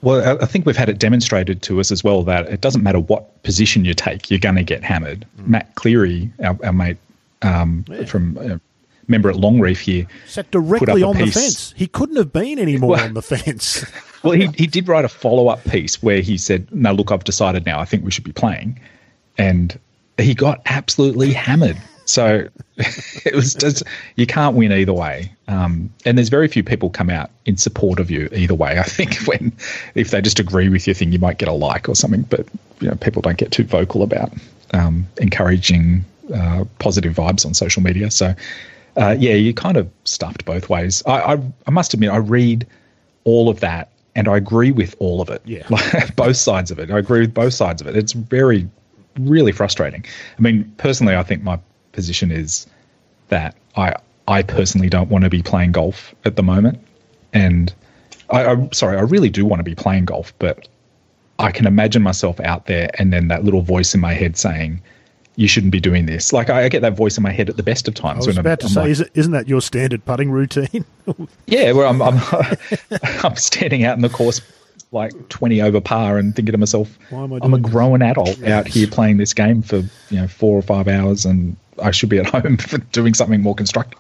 [0.02, 3.00] Well, I- think we've had it demonstrated to us as well that it doesn't matter
[3.02, 5.26] what position you take, you're going to get hammered.
[5.46, 6.98] Matt Cleary, our, our mate
[7.42, 8.62] um, from
[9.10, 11.74] member at Longreef here, Sat directly on the fence.
[11.76, 13.86] He couldn't have been any more Well- on the fence.
[14.24, 17.24] well, he, he did write a follow up piece where he said, No, look, I've
[17.24, 17.80] decided now.
[17.80, 18.80] I think we should be playing.
[19.38, 19.78] And
[20.18, 21.78] he got absolutely hammered.
[22.06, 23.84] So it was just,
[24.16, 25.32] you can't win either way.
[25.48, 28.80] Um, and there's very few people come out in support of you either way.
[28.80, 29.52] I think when,
[29.96, 32.48] if they just agree with your thing, you might get a like or something, but
[32.80, 34.34] you know, people don't get too vocal about
[34.74, 38.10] um, encouraging uh, positive vibes on social media.
[38.12, 38.34] So,
[38.98, 41.04] uh, yeah, you kind of stuffed both ways.
[41.06, 42.68] I, I, I must admit, I read
[43.24, 45.42] all of that and I agree with all of it.
[45.46, 45.66] Yeah.
[45.70, 46.92] Like, both sides of it.
[46.92, 47.96] I agree with both sides of it.
[47.96, 48.68] It's very,
[49.20, 50.04] really frustrating.
[50.38, 51.60] I mean, personally, I think my
[51.92, 52.68] position is
[53.30, 53.96] that I,
[54.28, 56.80] I personally don't want to be playing golf at the moment.
[57.34, 57.74] And
[58.30, 60.68] I, I'm sorry, I really do want to be playing golf, but
[61.38, 64.82] I can imagine myself out there and then that little voice in my head saying,
[65.40, 66.34] you shouldn't be doing this.
[66.34, 68.28] Like I, I get that voice in my head at the best of I times.
[68.28, 70.84] was when I'm- about to I'm say, like, isn't that your standard putting routine?
[71.48, 72.20] yeah, well, I'm I'm,
[73.24, 74.42] I'm standing out in the course
[74.92, 77.72] like 20 over par and thinking to myself, Why am I I'm a doing this?
[77.72, 81.56] grown adult out here playing this game for you know four or five hours, and
[81.82, 84.00] I should be at home for doing something more constructive.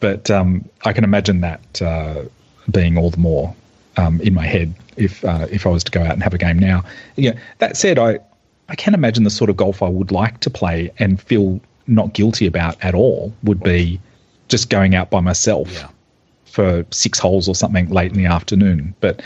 [0.00, 2.24] But um, I can imagine that uh,
[2.70, 3.54] being all the more
[3.96, 6.38] um, in my head if uh, if I was to go out and have a
[6.38, 6.82] game now.
[7.16, 7.38] Yeah.
[7.58, 8.18] That said, I
[8.68, 12.14] I can't imagine the sort of golf I would like to play and feel not
[12.14, 14.00] guilty about at all would be
[14.48, 15.88] just going out by myself Yeah.
[16.46, 18.94] for six holes or something late in the afternoon.
[19.00, 19.22] But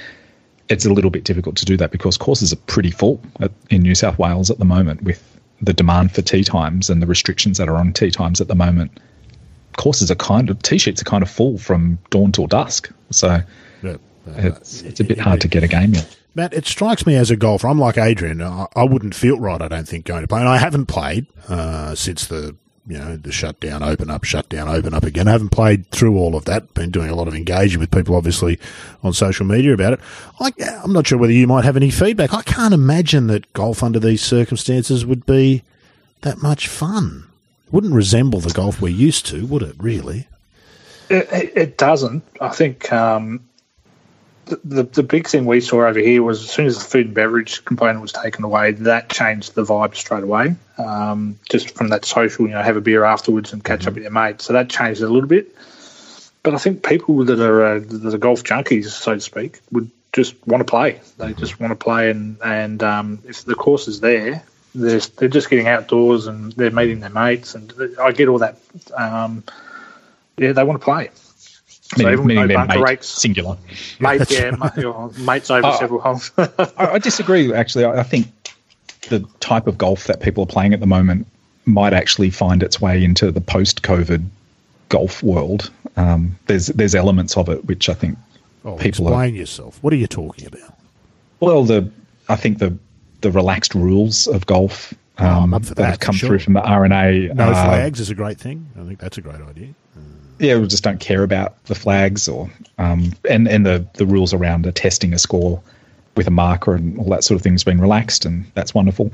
[0.69, 3.83] it's a little bit difficult to do that because courses are pretty full at, in
[3.83, 5.23] New South Wales at the moment with
[5.63, 8.55] the demand for tee times and the restrictions that are on tee times at the
[8.55, 8.91] moment.
[9.77, 13.41] Courses are kind of tee sheets are kind of full from dawn till dusk, so
[13.83, 13.97] Yeah.
[14.37, 16.03] it's it's a bit hard to get a game in.
[16.39, 17.67] Matt, it strikes me as a golfer.
[17.67, 18.41] I'm like Adrian.
[18.41, 19.61] I, I wouldn't feel right.
[19.61, 22.55] I don't think going to play, and I haven't played uh, since the
[22.87, 25.27] you know the shutdown, open up, shutdown, open up again.
[25.27, 26.73] I haven't played through all of that.
[26.75, 28.61] Been doing a lot of engaging with people, obviously,
[29.03, 30.01] on social media about it.
[30.39, 30.53] I,
[30.85, 32.33] I'm not sure whether you might have any feedback.
[32.33, 35.65] I can't imagine that golf under these circumstances would be
[36.21, 37.25] that much fun.
[37.67, 39.75] It wouldn't resemble the golf we're used to, would it?
[39.81, 40.29] Really?
[41.11, 42.23] It, it, doesn't.
[42.41, 43.48] I think um,
[44.49, 47.15] the, the big thing we saw over here was as soon as the food and
[47.15, 50.57] beverage component was taken away, that changed the vibe straight away.
[50.79, 54.03] Um, just from that social, you know, have a beer afterwards and catch up with
[54.03, 54.45] your mates.
[54.45, 55.55] So that changed a little bit.
[56.43, 59.91] But I think people that are uh, that are golf junkies, so to speak, would
[60.13, 61.01] just want to play.
[61.19, 65.29] They just want to play, and and um, if the course is there, they're they're
[65.29, 68.57] just getting outdoors and they're meeting their mates, and I get all that.
[68.97, 69.45] Um,
[70.37, 71.11] yeah, they want to play.
[71.97, 73.57] So Meaning, even meaning no bunker mate, rates, singular.
[73.99, 75.79] mate, yeah, ma- your mates over Oh.
[75.79, 76.31] several holes.
[76.39, 77.53] I, I disagree.
[77.55, 78.27] Actually, I, I think
[79.09, 81.27] the type of golf that people are playing at the moment
[81.65, 84.23] might actually find its way into the post-COVID
[84.91, 85.71] golf world.
[85.97, 88.19] Um, there's there's elements of it which I think
[88.65, 89.79] Oh, people are explain yourself.
[89.83, 90.75] What are you talking about?
[91.41, 91.91] well the
[92.29, 92.77] I think the
[93.23, 96.29] the relaxed rules of golf Oh, um, up for that, have come sure.
[96.29, 97.29] through from the R&A.
[97.35, 98.69] No uh, flags is a great thing.
[98.81, 99.75] I think that's a great idea.
[100.39, 104.33] Yeah, we just don't care about the flags or um, and and the the rules
[104.33, 105.61] around attesting a score
[106.17, 109.13] with a marker and all that sort of thing has been relaxed, and that's wonderful.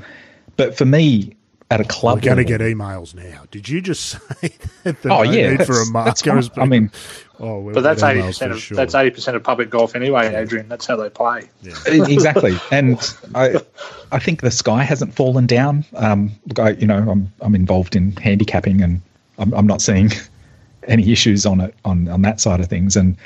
[0.57, 1.35] But for me,
[1.71, 3.43] at a club, we're going to get emails now.
[3.51, 4.05] Did you just
[4.41, 4.51] say
[4.83, 6.35] that the Oh no yeah, need for a that's- that's marker?
[6.35, 6.63] has fine.
[6.63, 6.91] I mean,
[7.39, 8.75] oh, we'll But that's eighty percent of sure.
[8.77, 10.67] that's eighty percent of public golf anyway, Adrian.
[10.69, 11.49] That's how they play.
[11.63, 12.55] E, exactly.
[12.71, 12.97] And
[13.33, 13.55] I,
[14.11, 15.83] I think the sky hasn't fallen down.
[15.95, 19.01] Um, look, I, you know, I'm I'm involved in handicapping, and
[19.37, 20.11] I'm I'm not seeing
[20.87, 22.95] any issues on it on on that side of things.
[22.95, 23.17] And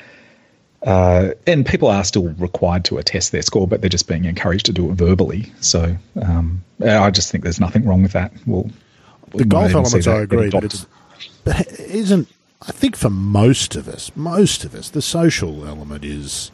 [0.82, 4.66] uh, and people are still required to attest their score, but they're just being encouraged
[4.66, 5.52] to do it verbally.
[5.60, 8.32] So um, I just think there's nothing wrong with that.
[8.46, 8.70] We'll,
[9.34, 10.86] the golf elements, I agree, but it's
[11.44, 12.28] but it isn't.
[12.62, 16.50] I think for most of us, most of us, the social element is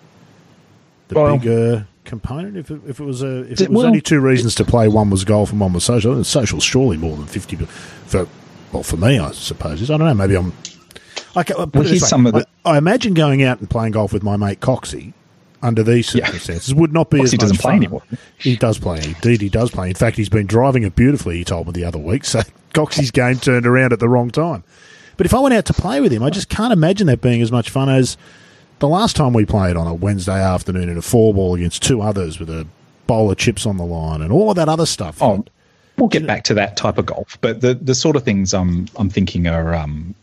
[1.08, 2.56] the Well- bigger component.
[2.56, 4.88] If it, if it was a if it was well- only two reasons to play,
[4.88, 6.12] one was golf and one was social.
[6.12, 7.56] And social's surely more than fifty.
[7.56, 8.26] For
[8.72, 10.14] well, for me, I suppose is I don't know.
[10.14, 10.52] Maybe I'm.
[11.36, 14.12] Okay, well, Well, here's some of the- I, I imagine going out and playing golf
[14.12, 15.12] with my mate Coxie
[15.62, 16.26] under these Yeah.
[16.26, 17.76] circumstances would not be Coxie as much doesn't play fun.
[17.76, 18.02] anymore.
[18.38, 19.02] He does play.
[19.04, 19.88] Indeed, he does play.
[19.88, 21.38] In fact, he's been driving it beautifully.
[21.38, 22.24] He told me the other week.
[22.36, 22.40] So
[22.74, 24.62] Coxie's game turned around at the wrong time.
[25.16, 27.40] But if I went out to play with him, I just can't imagine that being
[27.40, 28.18] as much fun as
[28.80, 32.02] the last time we played on a Wednesday afternoon in a four ball against two
[32.02, 32.66] others with a
[33.06, 35.22] bowl of chips on the line and all of that other stuff.
[35.22, 35.42] Oh,
[35.96, 38.88] we'll get back to that type of golf, but the the sort of things I'm
[38.96, 40.14] I'm thinking are um,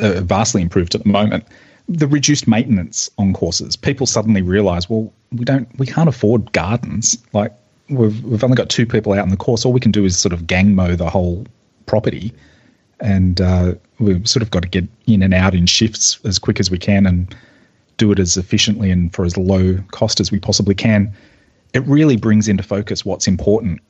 [0.00, 1.44] uh, vastly improved at the moment.
[1.88, 3.76] The reduced maintenance on courses.
[3.76, 7.16] People suddenly realise, well, we don't, we can't afford gardens.
[7.32, 7.52] Like
[7.88, 9.64] we've we've only got two people out on the course.
[9.64, 11.46] All we can do is sort of gang mow the whole
[11.86, 12.32] property,
[13.00, 16.60] and uh, we've sort of got to get in and out in shifts as quick
[16.60, 17.34] as we can and
[17.96, 21.12] do it as efficiently and for as low cost as we possibly can.
[21.74, 23.80] It really brings into focus what's important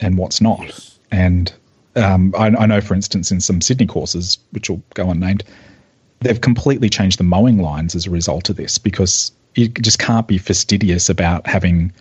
[0.00, 0.96] and what's not.
[1.10, 1.52] And
[1.96, 5.44] um, I, I know, for instance, in some Sydney courses, which will go unnamed,
[6.20, 10.26] they've completely changed the mowing lines as a result of this because you just can't
[10.26, 11.92] be fastidious about having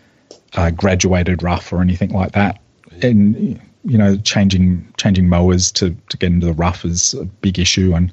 [0.56, 2.60] uh, graduated rough or anything like that.
[3.02, 7.60] And you know, changing changing mowers to to get into the rough is a big
[7.60, 8.12] issue, and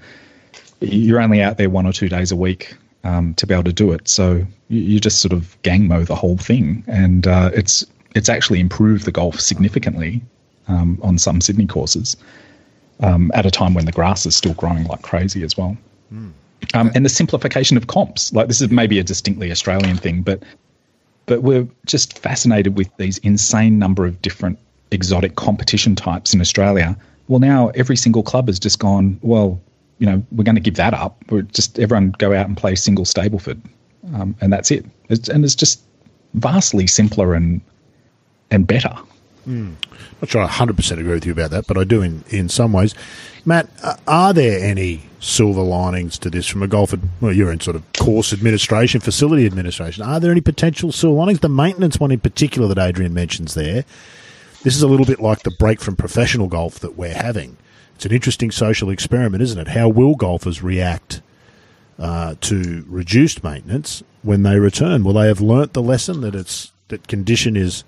[0.80, 3.72] you're only out there one or two days a week um, to be able to
[3.72, 4.08] do it.
[4.08, 8.28] So you, you just sort of gang mow the whole thing, and uh, it's it's
[8.28, 10.22] actually improved the golf significantly
[10.70, 12.16] um, on some Sydney courses
[13.00, 15.76] um, at a time when the grass is still growing like crazy as well.
[16.74, 20.42] Um, and the simplification of comps, like this is maybe a distinctly Australian thing, but
[21.26, 24.58] but we're just fascinated with these insane number of different
[24.90, 26.96] exotic competition types in Australia.
[27.28, 29.18] Well, now every single club has just gone.
[29.22, 29.60] Well,
[29.98, 31.22] you know, we're going to give that up.
[31.30, 33.60] We're just everyone go out and play single Stableford,
[34.14, 34.84] um, and that's it.
[35.08, 35.82] It's, and it's just
[36.34, 37.60] vastly simpler and
[38.50, 38.94] and better.
[39.46, 42.72] Not sure I 100% agree with you about that, but I do in, in some
[42.72, 42.94] ways.
[43.44, 43.68] Matt,
[44.06, 46.94] are there any silver linings to this from a golf?
[47.20, 50.04] Well, you're in sort of course administration, facility administration.
[50.04, 51.40] Are there any potential silver linings?
[51.40, 53.84] The maintenance one in particular that Adrian mentions there.
[54.62, 57.56] This is a little bit like the break from professional golf that we're having.
[57.94, 59.68] It's an interesting social experiment, isn't it?
[59.68, 61.22] How will golfers react
[61.98, 65.04] uh, to reduced maintenance when they return?
[65.04, 67.84] Will they have learnt the lesson that it's that condition is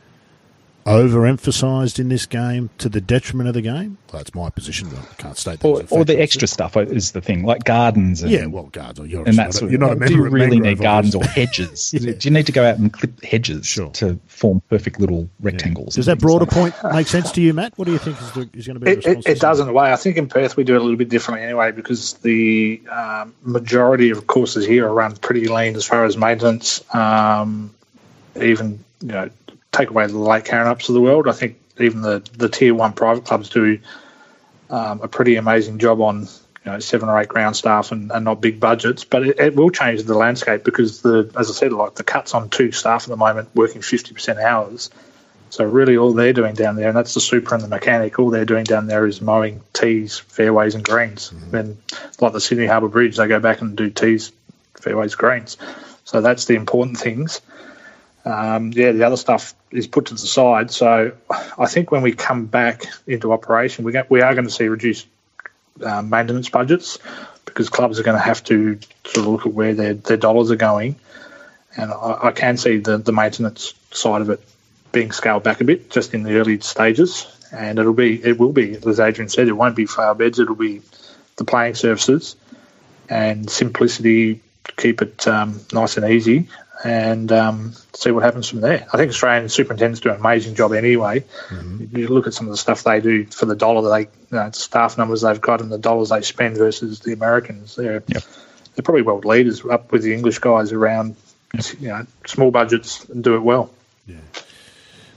[0.84, 3.98] overemphasised in this game to the detriment of the game?
[4.12, 4.88] Well, that's my position.
[4.88, 5.68] I can't state that.
[5.68, 8.22] Or, or the extra stuff is the thing, like gardens.
[8.22, 9.00] And, Yeah, well, guards.
[9.00, 11.92] You're, and that's a, you're not a do you really need gardens or hedges?
[11.94, 12.12] Yeah.
[12.12, 13.90] Do you need to go out and clip hedges Sure.
[13.90, 15.94] to form perfect little rectangles?
[15.94, 17.72] Does that broader like point make sense to you, Matt?
[17.76, 19.60] What do you think is, the, is going to be the It, it, it does
[19.60, 19.92] in a way.
[19.92, 23.34] I think in Perth we do it a little bit differently anyway because the um,
[23.42, 26.82] majority of courses here are run pretty lean as far as maintenance.
[26.94, 27.74] Um,
[28.40, 29.30] even you know,
[29.72, 31.28] take away the late Lake Karrinyups of the world.
[31.28, 33.78] I think even the the tier one private clubs do
[34.70, 38.24] um, a pretty amazing job on you know seven or eight ground staff and, and
[38.24, 39.04] not big budgets.
[39.04, 42.34] But it, it will change the landscape because the as I said, like the cuts
[42.34, 44.90] on two staff at the moment working fifty percent hours.
[45.50, 48.18] So really, all they're doing down there, and that's the super and the mechanic.
[48.18, 51.30] All they're doing down there is mowing tees, fairways, and greens.
[51.50, 51.76] Then,
[52.20, 54.32] like the Sydney Harbour Bridge, they go back and do tees,
[54.80, 55.58] fairways, greens.
[56.04, 57.42] So that's the important things.
[58.24, 60.70] Um, yeah, the other stuff is put to the side.
[60.70, 61.12] So
[61.58, 65.06] I think when we come back into operation, we, we are going to see reduced
[65.84, 66.98] uh, maintenance budgets
[67.44, 70.50] because clubs are going to have to sort of look at where their, their dollars
[70.50, 70.96] are going.
[71.76, 74.40] And I, I can see the, the maintenance side of it
[74.92, 77.26] being scaled back a bit just in the early stages.
[77.50, 80.54] And it'll be, it will be, as Adrian said, it won't be flower beds, it'll
[80.54, 80.80] be
[81.36, 82.36] the playing surfaces
[83.08, 84.40] and simplicity
[84.76, 86.48] keep it um, nice and easy,
[86.84, 88.86] and um, see what happens from there.
[88.92, 91.20] I think Australian superintendents do an amazing job anyway.
[91.48, 91.96] Mm-hmm.
[91.96, 94.42] You look at some of the stuff they do for the dollar that they you
[94.44, 97.76] know, staff numbers they've got and the dollars they spend versus the Americans.
[97.76, 98.24] They're yep.
[98.74, 101.16] they're probably world leaders up with the English guys around
[101.54, 101.64] yep.
[101.80, 103.70] you know small budgets and do it well.
[104.06, 104.16] Yeah,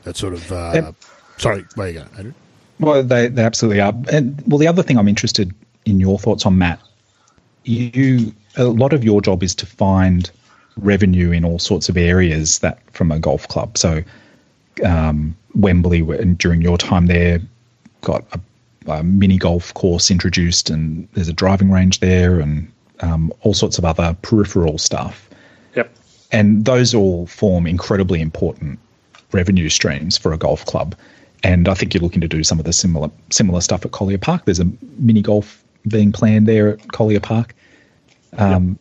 [0.04, 0.52] that sort of.
[0.52, 0.96] Uh, yep.
[1.38, 2.34] Sorry, where you go, Andrew?
[2.80, 3.94] Well, they they absolutely are.
[4.12, 5.54] And well, the other thing I'm interested
[5.86, 6.80] in your thoughts on Matt.
[7.64, 10.30] You a lot of your job is to find
[10.78, 13.78] revenue in all sorts of areas that from a golf club.
[13.78, 14.04] So
[14.84, 16.02] um, Wembley,
[16.36, 17.40] during your time there,
[18.02, 18.40] got a,
[18.92, 23.78] a, mini golf course introduced, and there's a driving range there, and um, all sorts
[23.78, 25.30] of other peripheral stuff.
[25.76, 25.94] Yep.
[26.32, 28.80] And those all form incredibly important
[29.32, 30.96] revenue streams for a golf club.
[31.44, 34.18] And I think you're looking to do some of the similar similar stuff at Collier
[34.18, 34.46] Park.
[34.46, 37.54] There's a mini golf being planned there at Collier Park.
[38.38, 38.80] Um,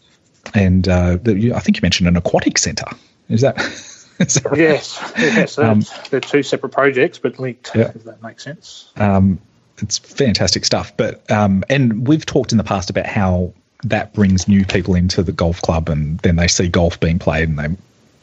[0.54, 2.88] and uh, the, I think you mentioned an aquatic centre.
[3.28, 3.58] Is that?
[4.20, 4.58] is that right?
[4.58, 5.58] Yes, yes.
[5.58, 7.72] Um, they're two separate projects, but linked.
[7.74, 7.92] Yeah.
[7.94, 8.90] If that makes sense.
[8.96, 9.40] Um,
[9.78, 10.96] it's fantastic stuff.
[10.96, 15.22] But um, and we've talked in the past about how that brings new people into
[15.22, 17.68] the golf club, and then they see golf being played, and they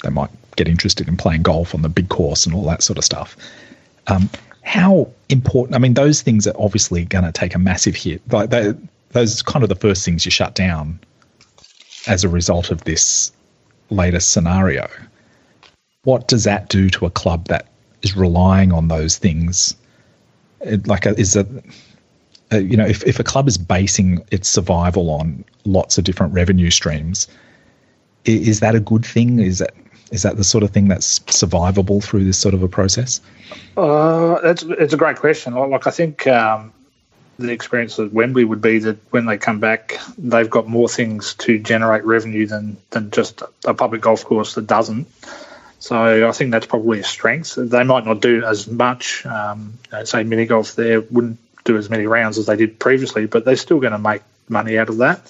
[0.04, 2.98] they might get interested in playing golf on the big course and all that sort
[2.98, 3.36] of stuff.
[4.08, 4.30] Um,
[4.64, 5.76] how important?
[5.76, 8.22] I mean, those things are obviously going to take a massive hit.
[8.32, 8.74] Like they,
[9.10, 11.00] those kind of the first things you shut down
[12.08, 13.32] as a result of this
[13.90, 14.88] latest scenario.
[16.04, 17.68] What does that do to a club that
[18.02, 19.76] is relying on those things?
[20.62, 21.48] It, like, a, is it,
[22.52, 26.34] uh, you know, if, if a club is basing its survival on lots of different
[26.34, 27.28] revenue streams,
[28.26, 29.40] is, is that a good thing?
[29.40, 29.74] Is that
[30.12, 33.22] is that the sort of thing that's survivable through this sort of a process?
[33.78, 35.54] Uh, that's it's a great question.
[35.54, 36.74] Like I think um,
[37.48, 41.34] the experience at Wembley would be that when they come back, they've got more things
[41.36, 45.08] to generate revenue than than just a public golf course that doesn't.
[45.80, 47.56] So I think that's probably a strength.
[47.58, 49.26] They might not do as much.
[49.26, 53.46] Um, say mini golf there wouldn't do as many rounds as they did previously, but
[53.46, 55.22] they're still going to make money out of that.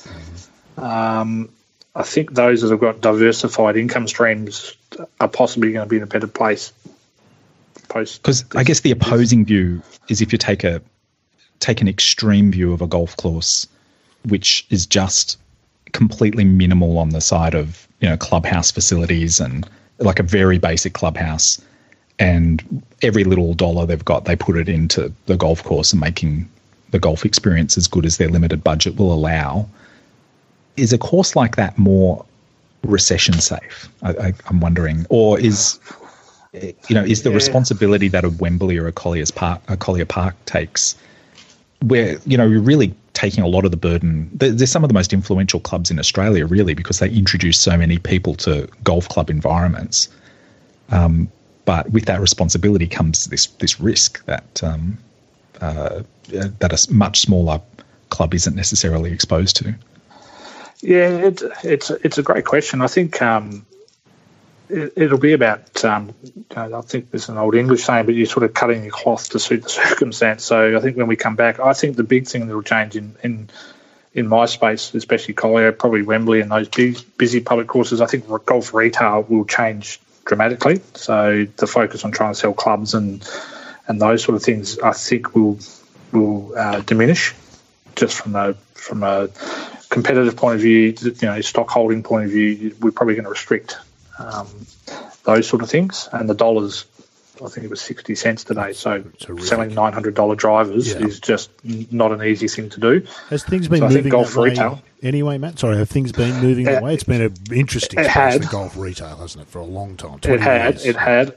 [0.78, 1.50] Um,
[1.96, 4.76] I think those that have got diversified income streams
[5.20, 6.74] are possibly going to be in a better place.
[7.88, 10.82] Because I guess the opposing view is if you take a
[11.62, 13.68] take an extreme view of a golf course,
[14.26, 15.38] which is just
[15.94, 19.70] completely minimal on the side of you know clubhouse facilities and
[20.00, 21.62] like a very basic clubhouse,
[22.20, 26.50] and every little dollar they've got, they put it into the golf course and making
[26.90, 29.68] the golf experience as good as their limited budget will allow.
[30.76, 32.26] Is a course like that more
[32.84, 33.90] recession safe?
[34.02, 35.80] I, am wondering, or is
[36.54, 37.36] you know is the yeah.
[37.36, 40.96] responsibility that a Wembley or a Collier's Park, a Collier Park takes
[41.82, 44.30] where you know you're really taking a lot of the burden.
[44.34, 47.98] They're some of the most influential clubs in Australia, really, because they introduce so many
[47.98, 50.10] people to golf club environments.
[50.90, 51.30] Um,
[51.66, 54.98] but with that responsibility comes this this risk that um,
[55.60, 57.62] uh, that a much smaller
[58.10, 59.76] club isn't necessarily exposed to.
[60.82, 62.82] Yeah, it, it's it's a great question.
[62.82, 63.66] I think um,
[64.72, 65.84] it, will be about.
[65.84, 66.14] Um,
[66.56, 69.40] I think there's an old English saying, but you're sort of cutting your cloth to
[69.40, 70.44] suit the circumstance.
[70.44, 72.96] So I think when we come back, I think the big thing that will change
[72.96, 73.50] in in
[74.14, 78.26] in my space, especially Collier, probably Wembley and those big, busy public courses, I think
[78.46, 80.82] golf retail will change dramatically.
[80.96, 83.28] So the focus on trying to sell clubs and
[83.88, 85.60] and those sort of things, I think will
[86.12, 87.34] will uh, diminish
[87.96, 89.30] just from a from a
[89.90, 92.76] competitive point of view, you know, stock holding point of view.
[92.80, 93.78] We're probably going to restrict
[94.22, 94.48] um,
[95.24, 96.10] those sort of things.
[96.12, 96.86] And the dollars,
[97.44, 98.74] I think it was 60 cents today.
[98.74, 99.04] So
[99.40, 101.06] selling $900 drivers yeah.
[101.06, 101.50] is just
[101.92, 103.08] not an easy thing to do.
[103.30, 105.60] Has things been so moving golf retail anyway, Matt?
[105.60, 106.94] Sorry, have things been moving that way?
[106.94, 110.20] It's been an interesting it space for golf retail, hasn't it, for a long time?
[110.24, 110.76] It had.
[110.76, 110.86] Years.
[110.86, 111.36] It had.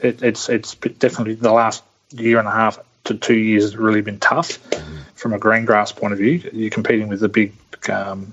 [0.00, 4.00] It, it's it's definitely the last year and a half to two years has really
[4.00, 4.98] been tough mm-hmm.
[5.14, 6.50] from a green grass point of view.
[6.52, 7.54] You're competing with the big
[7.88, 8.32] um,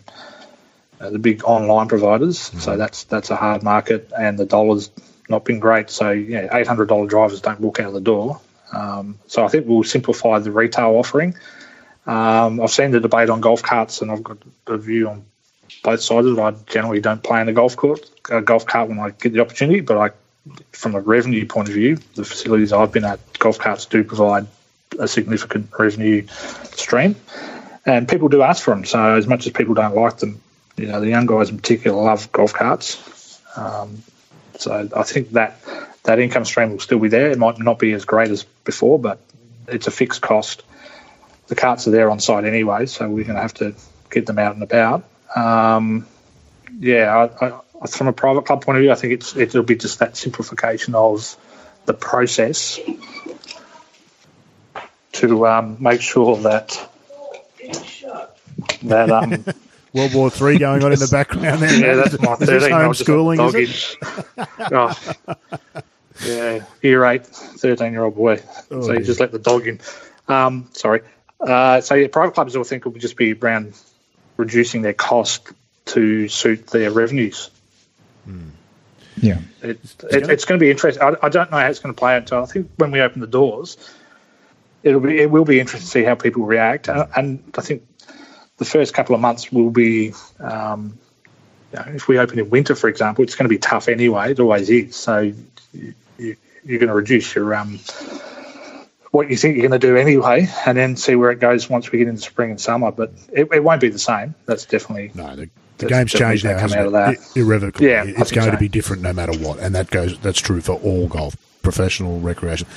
[0.99, 2.49] uh, the big online providers.
[2.49, 2.59] Mm-hmm.
[2.59, 4.91] So that's that's a hard market, and the dollar's
[5.27, 5.89] not been great.
[5.89, 8.41] So yeah, eight hundred dollar drivers don't walk out the door.
[8.71, 11.35] Um, so I think we'll simplify the retail offering.
[12.05, 15.25] Um, I've seen the debate on golf carts, and I've got a view on
[15.83, 16.41] both sides of it.
[16.41, 19.41] I generally don't play in a golf court, a golf cart when I get the
[19.41, 20.09] opportunity, but I,
[20.71, 24.47] from a revenue point of view, the facilities I've been at, golf carts do provide
[24.97, 26.25] a significant revenue
[26.71, 27.15] stream,
[27.85, 28.85] and people do ask for them.
[28.85, 30.41] So as much as people don't like them,
[30.79, 33.41] you know, the young guys in particular love golf carts.
[33.55, 34.03] Um,
[34.57, 35.61] so I think that
[36.03, 37.31] that income stream will still be there.
[37.31, 39.19] It might not be as great as before, but
[39.67, 40.63] it's a fixed cost.
[41.47, 43.75] The carts are there on site anyway, so we're going to have to
[44.09, 45.03] get them out and about.
[45.35, 46.07] Um,
[46.79, 47.47] yeah, I,
[47.81, 50.17] I, from a private club point of view, I think it's it'll be just that
[50.17, 51.35] simplification of
[51.85, 52.79] the process
[55.13, 56.89] to um, make sure that
[58.83, 59.45] that um,
[59.93, 61.79] World War Three going on in the background there.
[61.79, 62.71] yeah, that's my Is this thirteen.
[62.71, 64.47] homeschooling, is it?
[64.71, 65.41] oh.
[66.25, 68.41] Yeah, year eight, 13 year old boy.
[68.71, 69.05] Oh, so you dear.
[69.05, 69.79] just let the dog in.
[70.27, 71.01] Um, sorry.
[71.39, 73.73] Uh, so yeah, private clubs, I think, it will just be around
[74.35, 75.47] reducing their cost
[75.85, 77.49] to suit their revenues.
[79.21, 79.39] Yeah.
[79.61, 79.79] It,
[80.11, 81.01] it, it's going to be interesting.
[81.01, 83.01] I, I don't know how it's going to play out until I think when we
[83.01, 83.77] open the doors,
[84.83, 86.87] it'll be it will be interesting to see how people react.
[86.87, 87.83] And, and I think
[88.59, 90.97] the first couple of months will be, um,
[91.73, 94.31] you know, if we open in winter, for example, it's going to be tough anyway.
[94.31, 94.95] It always is.
[94.95, 95.31] So
[95.73, 97.79] you, you, you're going to reduce your um,
[99.11, 101.91] what you think you're going to do anyway, and then see where it goes once
[101.91, 102.91] we get into spring and summer.
[102.91, 104.35] But it, it won't be the same.
[104.45, 106.91] That's definitely No, the, the game's changed now, hasn't it?
[106.91, 107.17] that.
[107.17, 107.87] I- Irrevocably.
[107.89, 108.51] Yeah, it's going so.
[108.51, 110.19] to be different no matter what, and that goes.
[110.19, 112.67] That's true for all golf, professional, recreation.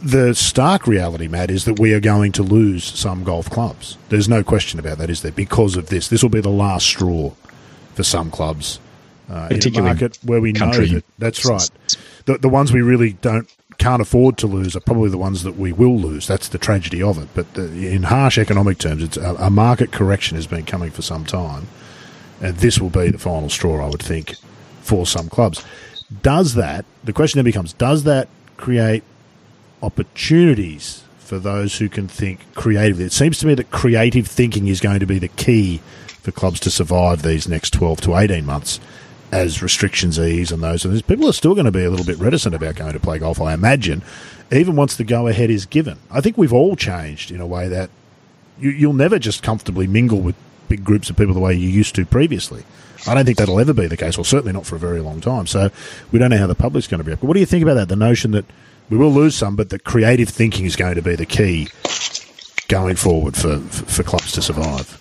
[0.00, 3.96] The stark reality, Matt, is that we are going to lose some golf clubs.
[4.08, 5.32] There's no question about that, is there?
[5.32, 7.32] Because of this, this will be the last straw
[7.94, 8.80] for some clubs.
[9.30, 11.70] Uh, in a market where we know that that's right.
[12.26, 15.56] The, the ones we really don't can't afford to lose are probably the ones that
[15.56, 16.26] we will lose.
[16.26, 17.28] That's the tragedy of it.
[17.34, 21.02] But the, in harsh economic terms, it's a, a market correction has been coming for
[21.02, 21.68] some time,
[22.40, 24.36] and this will be the final straw, I would think,
[24.82, 25.64] for some clubs.
[26.22, 26.84] Does that?
[27.04, 29.02] The question then becomes: Does that create
[29.82, 33.04] opportunities for those who can think creatively?
[33.04, 36.60] It seems to me that creative thinking is going to be the key for clubs
[36.60, 38.80] to survive these next twelve to eighteen months
[39.32, 40.84] as restrictions ease and those.
[40.84, 43.18] And people are still going to be a little bit reticent about going to play
[43.18, 44.02] golf, I imagine,
[44.52, 45.98] even once the go ahead is given.
[46.10, 47.88] I think we've all changed in a way that
[48.60, 50.36] you, you'll never just comfortably mingle with
[50.68, 52.62] big groups of people the way you used to previously.
[53.06, 55.20] I don't think that'll ever be the case, or certainly not for a very long
[55.20, 55.46] time.
[55.46, 55.70] So
[56.12, 57.22] we don't know how the public's going to react.
[57.22, 57.88] But what do you think about that?
[57.88, 58.44] The notion that
[58.92, 61.66] we will lose some, but the creative thinking is going to be the key
[62.68, 65.00] going forward for, for, clubs to survive.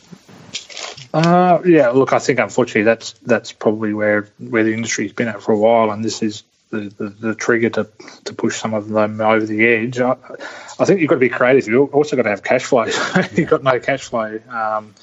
[1.13, 5.41] Uh, yeah, look, I think unfortunately that's that's probably where where the industry's been at
[5.41, 7.89] for a while, and this is the, the, the trigger to,
[8.23, 9.99] to push some of them over the edge.
[9.99, 10.15] I,
[10.79, 11.67] I think you've got to be creative.
[11.67, 12.85] You've also got to have cash flow.
[13.33, 14.39] you've got no cash flow.
[14.49, 14.95] Um,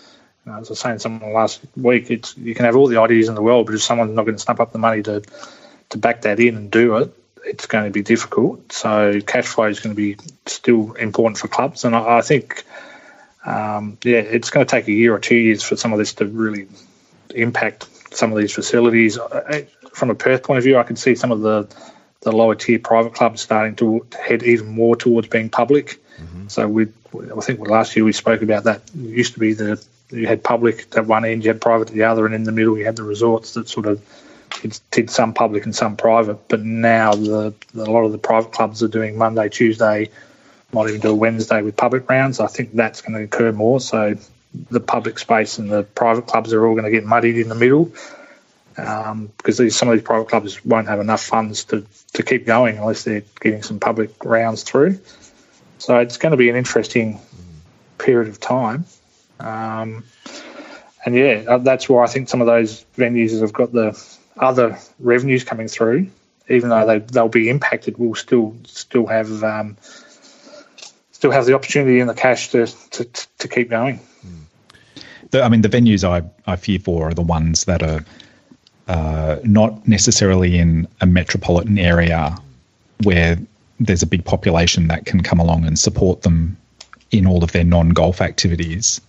[0.47, 2.99] you know, as I was saying someone last week, it's you can have all the
[2.99, 5.22] ideas in the world, but if someone's not going to snap up the money to
[5.91, 7.18] to back that in and do it,
[7.49, 8.72] it's going to be difficult.
[8.72, 12.64] So cash flow is going to be still important for clubs, and I, I think
[13.44, 16.14] um, yeah, it's going to take a year or two years for some of this
[16.14, 16.68] to really
[17.34, 19.18] impact some of these facilities.
[19.18, 21.66] I- From a Perth point of view, I can see some of the,
[22.20, 26.01] the lower tier private clubs starting to head even more towards being public.
[26.49, 26.86] So we,
[27.36, 28.82] I think last year we spoke about that.
[28.94, 31.94] It used to be the you had public at one end, you had private at
[31.94, 34.01] the other, and in the middle you had the resorts that sort of
[34.62, 36.49] did, did some public and some private.
[36.49, 40.11] But now the, the a lot of the private clubs are doing Monday, Tuesday,
[40.72, 42.40] might even do a Wednesday with public rounds.
[42.40, 43.80] I think that's going to occur more.
[43.80, 44.16] So
[44.70, 47.55] the public space and the private clubs are all going to get muddied in the
[47.55, 47.92] middle
[48.78, 52.46] um, because these, some of these private clubs won't have enough funds to, to keep
[52.46, 55.01] going unless they're getting some public rounds through.
[55.78, 57.20] So it's going to be an interesting
[57.99, 58.84] period of time.
[59.40, 60.05] Um,
[61.05, 63.92] and yeah, uh, that's why I think some of those venues have got the
[64.41, 66.09] other revenues coming through,
[66.49, 69.76] even though they, they'll be impacted, we'll still still have um,
[71.12, 73.05] still have the opportunity and the cash to, to,
[73.39, 74.01] to keep going.
[75.30, 78.05] The, I mean, the venues I, I fear for are the ones that are
[78.86, 82.36] uh, not necessarily in a metropolitan area
[83.03, 83.36] where
[83.80, 86.57] there's a big population that can come along and support them
[87.11, 89.01] in all of their non golf activities,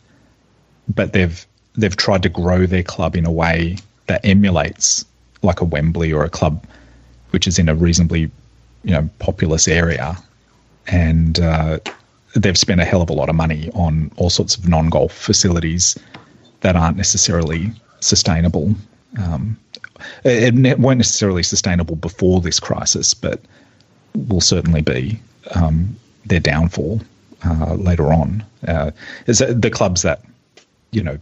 [0.93, 3.77] but they've they've tried to grow their club in a way
[4.07, 5.05] that emulates
[5.41, 6.63] like a Wembley or a club
[7.31, 8.31] which is in a reasonably
[8.83, 10.17] you know populous area,
[10.87, 11.79] and uh,
[12.35, 15.13] they've spent a hell of a lot of money on all sorts of non golf
[15.13, 15.97] facilities
[16.61, 18.73] that aren't necessarily sustainable.
[19.17, 19.57] Um,
[20.23, 23.41] it, it weren't necessarily sustainable before this crisis, but
[24.27, 25.19] will certainly be
[25.55, 27.01] um, their downfall
[27.45, 28.43] uh, later on.
[28.67, 28.91] Uh,
[29.27, 30.21] is the clubs that
[30.91, 31.17] you know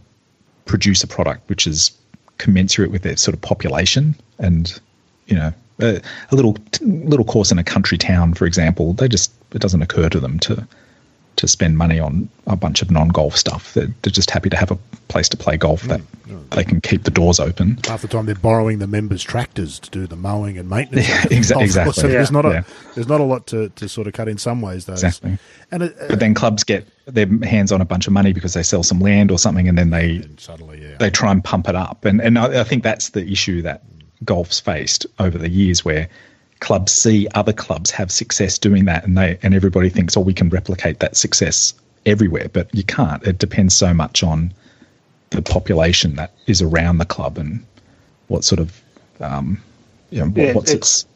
[0.64, 1.90] produce a product which is
[2.38, 4.80] commensurate with their sort of population and
[5.26, 9.32] you know a, a little little course in a country town, for example, they just
[9.52, 10.66] it doesn't occur to them to
[11.38, 13.74] to spend money on a bunch of non-golf stuff.
[13.74, 16.50] They're, they're just happy to have a place to play golf that mm.
[16.50, 17.78] they can keep the doors open.
[17.86, 21.08] Half the time they're borrowing the members' tractors to do the mowing and maintenance.
[21.08, 21.92] Yeah, exa- exactly.
[21.92, 22.14] So yeah.
[22.14, 22.62] there's not a yeah.
[22.94, 24.86] there's not a lot to, to sort of cut in some ways.
[24.86, 24.94] though.
[24.94, 25.38] Exactly.
[25.70, 28.54] And it, uh, but then clubs get their hands on a bunch of money because
[28.54, 30.96] they sell some land or something, and then they and suddenly yeah.
[30.98, 32.04] they try and pump it up.
[32.04, 33.84] And and I, I think that's the issue that
[34.24, 36.08] golf's faced over the years, where
[36.60, 40.34] clubs see other clubs have success doing that, and they and everybody thinks, oh, we
[40.34, 41.74] can replicate that success
[42.06, 43.22] everywhere, but you can't.
[43.24, 44.52] It depends so much on
[45.30, 47.64] the population that is around the club and
[48.28, 48.80] what sort of
[49.20, 49.60] um,
[50.10, 51.06] you know what, yeah, what's it's, its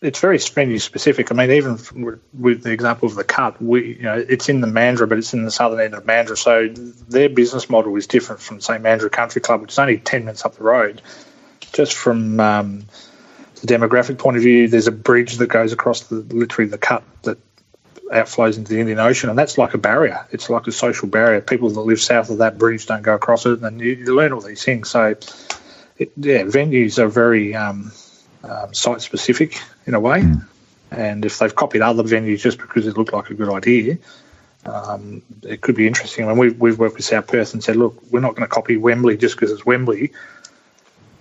[0.00, 1.32] it's very venue specific.
[1.32, 1.78] I mean, even
[2.38, 5.34] with the example of the Cut, we you know it's in the Mandurah, but it's
[5.34, 6.68] in the southern end of Mandurah, so
[7.08, 10.44] their business model is different from say Mandurah Country Club, which is only ten minutes
[10.44, 11.02] up the road.
[11.72, 12.86] Just from um,
[13.60, 17.02] the demographic point of view, there's a bridge that goes across the literally the cut
[17.22, 17.38] that
[18.12, 20.26] outflows into the Indian Ocean, and that's like a barrier.
[20.30, 21.40] It's like a social barrier.
[21.40, 24.32] People that live south of that bridge don't go across it, and you, you learn
[24.32, 24.90] all these things.
[24.90, 25.14] So,
[25.98, 27.92] it, yeah, venues are very um,
[28.44, 30.46] um, site specific in a way, mm.
[30.90, 33.98] and if they've copied other venues just because it looked like a good idea.
[34.64, 36.26] Um, it could be interesting.
[36.26, 38.52] I mean, we've, we've worked with South Perth and said, look, we're not going to
[38.52, 40.12] copy Wembley just because it's Wembley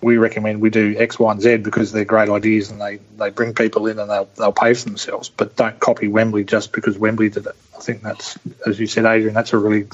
[0.01, 3.29] we recommend we do X, Y, and Z because they're great ideas and they, they
[3.29, 5.29] bring people in and they'll, they'll pay for themselves.
[5.29, 7.55] But don't copy Wembley just because Wembley did it.
[7.75, 9.87] I think that's, as you said, Adrian, that's a really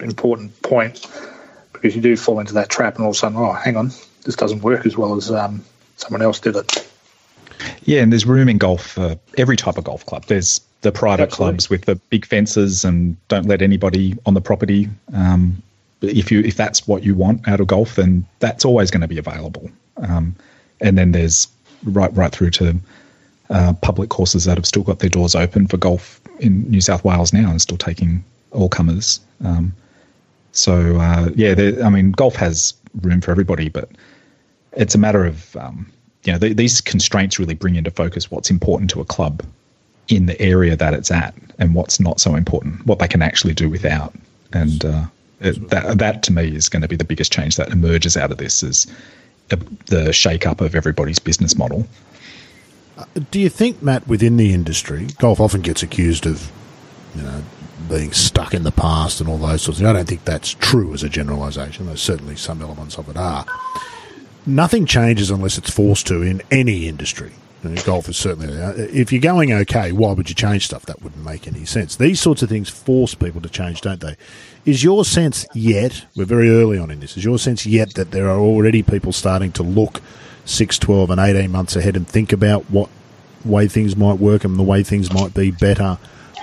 [0.00, 1.06] important point
[1.72, 3.90] because you do fall into that trap and all of a sudden, oh, hang on,
[4.24, 5.64] this doesn't work as well as um,
[5.96, 6.88] someone else did it.
[7.84, 10.24] Yeah, and there's room in golf for every type of golf club.
[10.24, 11.52] There's the private Absolutely.
[11.52, 14.88] clubs with the big fences and don't let anybody on the property.
[15.12, 15.62] Um,
[16.08, 19.08] if you if that's what you want out of golf, then that's always going to
[19.08, 19.70] be available.
[19.98, 20.34] Um,
[20.80, 21.48] and then there's
[21.84, 22.76] right right through to
[23.50, 27.04] uh, public courses that have still got their doors open for golf in New South
[27.04, 29.20] Wales now and still taking all comers.
[29.44, 29.74] Um,
[30.52, 33.88] so uh, yeah, I mean, golf has room for everybody, but
[34.72, 35.90] it's a matter of um,
[36.24, 39.42] you know these constraints really bring into focus what's important to a club
[40.08, 43.54] in the area that it's at and what's not so important, what they can actually
[43.54, 44.14] do without.
[44.52, 45.04] And uh,
[45.40, 48.30] it, that that to me is going to be the biggest change that emerges out
[48.30, 48.86] of this is
[49.48, 49.56] the,
[49.86, 51.86] the shake up of everybody's business model.
[52.96, 56.50] Uh, do you think, Matt, within the industry, golf often gets accused of,
[57.14, 57.42] you know,
[57.88, 59.90] being stuck in the past and all those sorts of things.
[59.90, 61.86] I don't think that's true as a generalisation.
[61.86, 63.44] There's certainly some elements of it are.
[64.46, 67.32] Nothing changes unless it's forced to in any industry.
[67.84, 68.52] Golf is certainly.
[68.92, 70.86] If you're going okay, why would you change stuff?
[70.86, 71.96] That wouldn't make any sense.
[71.96, 74.16] These sorts of things force people to change, don't they?
[74.64, 78.10] Is your sense yet, we're very early on in this, is your sense yet that
[78.10, 80.00] there are already people starting to look
[80.44, 82.90] 6, 12, and 18 months ahead and think about what
[83.44, 85.98] way things might work and the way things might be better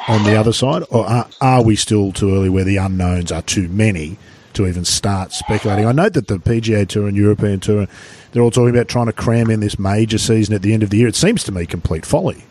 [0.08, 0.84] on the other side?
[0.90, 4.18] Or are, are we still too early where the unknowns are too many
[4.54, 5.86] to even start speculating?
[5.86, 7.88] I note that the PGA Tour and European Tour,
[8.32, 10.90] they're all talking about trying to cram in this major season at the end of
[10.90, 11.08] the year.
[11.08, 12.44] It seems to me complete folly.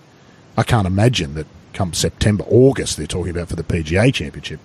[0.57, 4.61] I can't imagine that come September, August, they're talking about for the PGA Championship.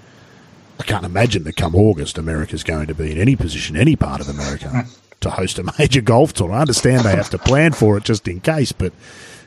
[0.79, 4.19] I can't imagine that come August, America's going to be in any position, any part
[4.19, 4.85] of America,
[5.21, 6.51] to host a major golf tour.
[6.51, 8.91] I understand they have to plan for it just in case, but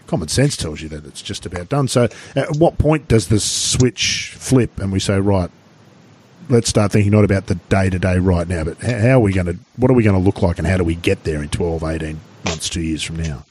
[0.06, 1.88] common sense tells you that it's just about done.
[1.88, 5.50] So, at what point does the switch flip and we say, right,
[6.49, 9.32] let's start thinking not about the day to day right now, but how are we
[9.32, 11.42] going to, what are we going to look like and how do we get there
[11.42, 13.44] in 12, 18 months, two years from now?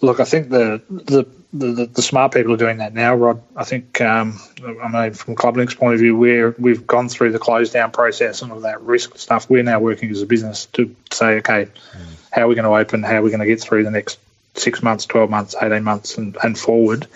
[0.00, 3.40] Look, I think the, the the, the, smart people are doing that now, Rod.
[3.54, 4.40] I think, um,
[4.82, 8.42] I mean, from Clublink's point of view, we're, we've gone through the close down process
[8.42, 9.48] and all that risk stuff.
[9.48, 12.30] We're now working as a business to say, okay, mm.
[12.32, 13.04] how are we going to open?
[13.04, 14.18] How are we going to get through the next
[14.54, 17.06] six months, 12 months, 18 months, and, and forward?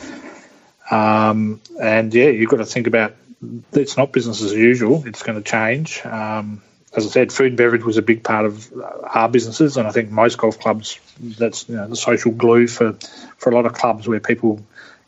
[0.88, 3.16] Um, and yeah, you've got to think about
[3.72, 5.04] it's not business as usual.
[5.06, 6.04] It's going to change.
[6.04, 6.62] Um,
[6.94, 8.72] as I said, food and beverage was a big part of
[9.04, 12.94] our businesses, and I think most golf clubs that's you know, the social glue for,
[13.36, 14.62] for a lot of clubs where people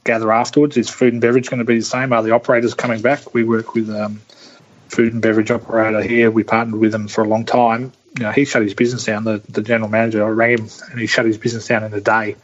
[0.05, 0.77] gather afterwards.
[0.77, 2.13] Is food and beverage going to be the same?
[2.13, 3.33] Are the operators coming back?
[3.35, 4.21] We work with um,
[4.89, 6.31] food and beverage operator here.
[6.31, 7.93] We partnered with them for a long time.
[8.19, 9.25] You know, he shut his business down.
[9.25, 12.01] The, the general manager, I rang him, and he shut his business down in a
[12.01, 12.37] day.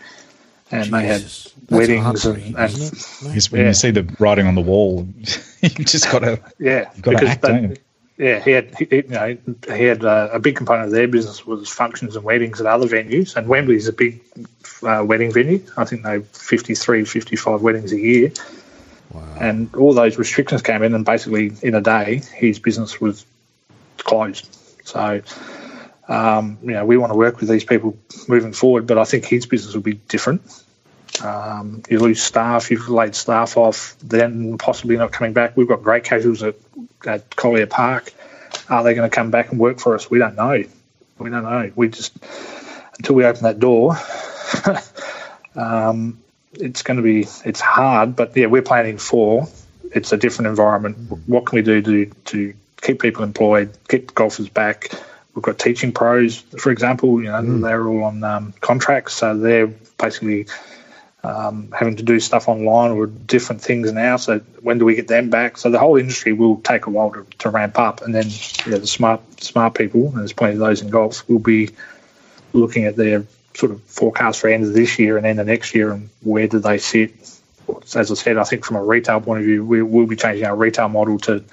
[0.71, 3.67] And Jesus, they had weddings and, and when yeah.
[3.69, 5.07] you see the writing on the wall,
[5.61, 7.43] you just got to yeah, got to act.
[7.43, 7.77] They,
[8.19, 9.37] yeah, he had he, you know
[9.69, 12.89] he had uh, a big component of their business was functions and weddings at other
[12.89, 14.21] venues, and Wembley is a big
[14.83, 15.63] uh, wedding venue.
[15.77, 18.33] I think they 53, 55 weddings a year,
[19.13, 19.23] wow.
[19.39, 23.27] and all those restrictions came in, and basically in a day his business was
[23.99, 24.49] closed.
[24.85, 25.21] So,
[26.09, 27.99] um, you know, we want to work with these people
[28.29, 30.43] moving forward, but I think his business will be different.
[31.23, 35.57] Um, you lose staff, you've laid staff off, then possibly not coming back.
[35.57, 36.57] We've got great casuals at,
[37.07, 38.13] at Collier Park.
[38.69, 40.11] Are they going to come back and work for us?
[40.11, 40.65] We don't know.
[41.19, 41.73] We don't know.
[41.75, 42.17] We just
[42.99, 43.97] until we open that door,
[45.57, 48.17] um, it's going to be it's hard.
[48.17, 49.49] But yeah, we're planning for.
[49.95, 50.97] It's a different environment.
[51.27, 54.91] What can we do to to keep people employed, keep golfers back?
[55.37, 57.23] We've got teaching pros, for example.
[57.23, 57.63] You know, mm.
[57.63, 60.47] they're all on um, contracts, so they're basically
[61.23, 64.17] um, having to do stuff online or different things now.
[64.17, 65.59] So when do we get them back?
[65.59, 68.25] So the whole industry will take a while to, to ramp up, and then
[68.67, 71.69] yeah, the smart smart people, and there's plenty of those in golf, will be
[72.55, 75.75] looking at their sort of forecast for end of this year and end of next
[75.75, 77.13] year, and where do they sit?
[77.95, 80.47] As I said, I think from a retail point of view, we will be changing
[80.47, 81.45] our retail model to,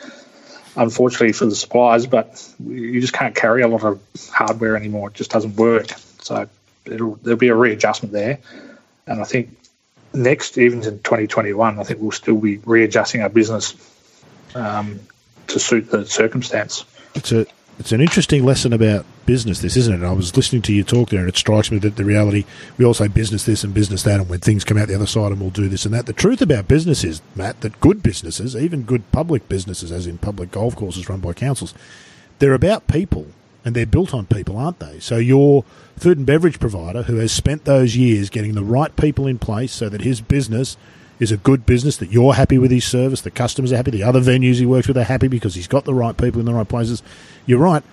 [0.76, 4.01] unfortunately for the suppliers, but you just can't carry a lot of
[4.32, 5.09] hardware anymore.
[5.09, 5.88] It just doesn't work.
[6.21, 6.47] So
[6.86, 8.39] there'll be a readjustment there,
[9.07, 9.55] and I think
[10.13, 13.76] next, even in 2021, I think we'll still be readjusting our business
[14.55, 14.99] um,
[15.47, 16.86] to suit the circumstance.
[17.15, 17.45] It's a
[17.80, 19.97] it's an interesting lesson about business, this isn't it?
[19.97, 22.45] And I was listening to you talk there, and it strikes me that the reality
[22.78, 25.07] we all say business this and business that, and when things come out the other
[25.07, 26.05] side, and we'll do this and that.
[26.05, 30.17] The truth about business is, Matt, that good businesses, even good public businesses, as in
[30.17, 31.74] public golf courses run by councils,
[32.39, 33.28] they're about people
[33.65, 34.99] and they're built on people, aren't they?
[34.99, 35.63] So your
[35.97, 39.71] food and beverage provider who has spent those years getting the right people in place
[39.71, 40.76] so that his business
[41.24, 44.03] is a good business, that you're happy with his service, the customers are happy, the
[44.03, 46.53] other venues he works with are happy because he's got the right people in the
[46.53, 47.01] right places.
[47.45, 47.84] You're right.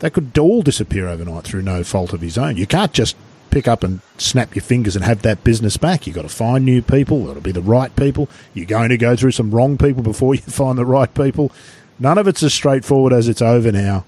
[0.00, 2.56] That could all disappear overnight through no fault of his own.
[2.56, 3.16] You can't just
[3.50, 6.06] pick up and snap your fingers and have that business back.
[6.06, 7.28] You've got to find new people.
[7.28, 8.28] It'll be the right people.
[8.54, 11.52] You're going to go through some wrong people before you find the right people.
[11.98, 14.04] None of it's as straightforward as it's over now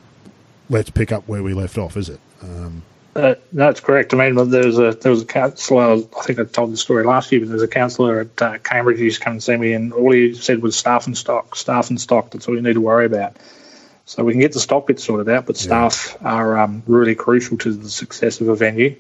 [0.73, 2.21] let's pick up where we left off, is it?
[2.43, 2.83] Um,
[3.15, 4.15] uh, that's correct.
[4.15, 6.03] I mean, there was a there was a counsellor.
[6.17, 8.59] I think I told the story last year, but there was a counsellor at uh,
[8.59, 11.17] Cambridge who used to come and see me, and all he said was staff and
[11.17, 12.31] stock, staff and stock.
[12.31, 13.37] That's all you need to worry about.
[14.07, 16.33] So we can get the stock bit sorted out, but staff yeah.
[16.33, 18.97] are um, really crucial to the success of a venue.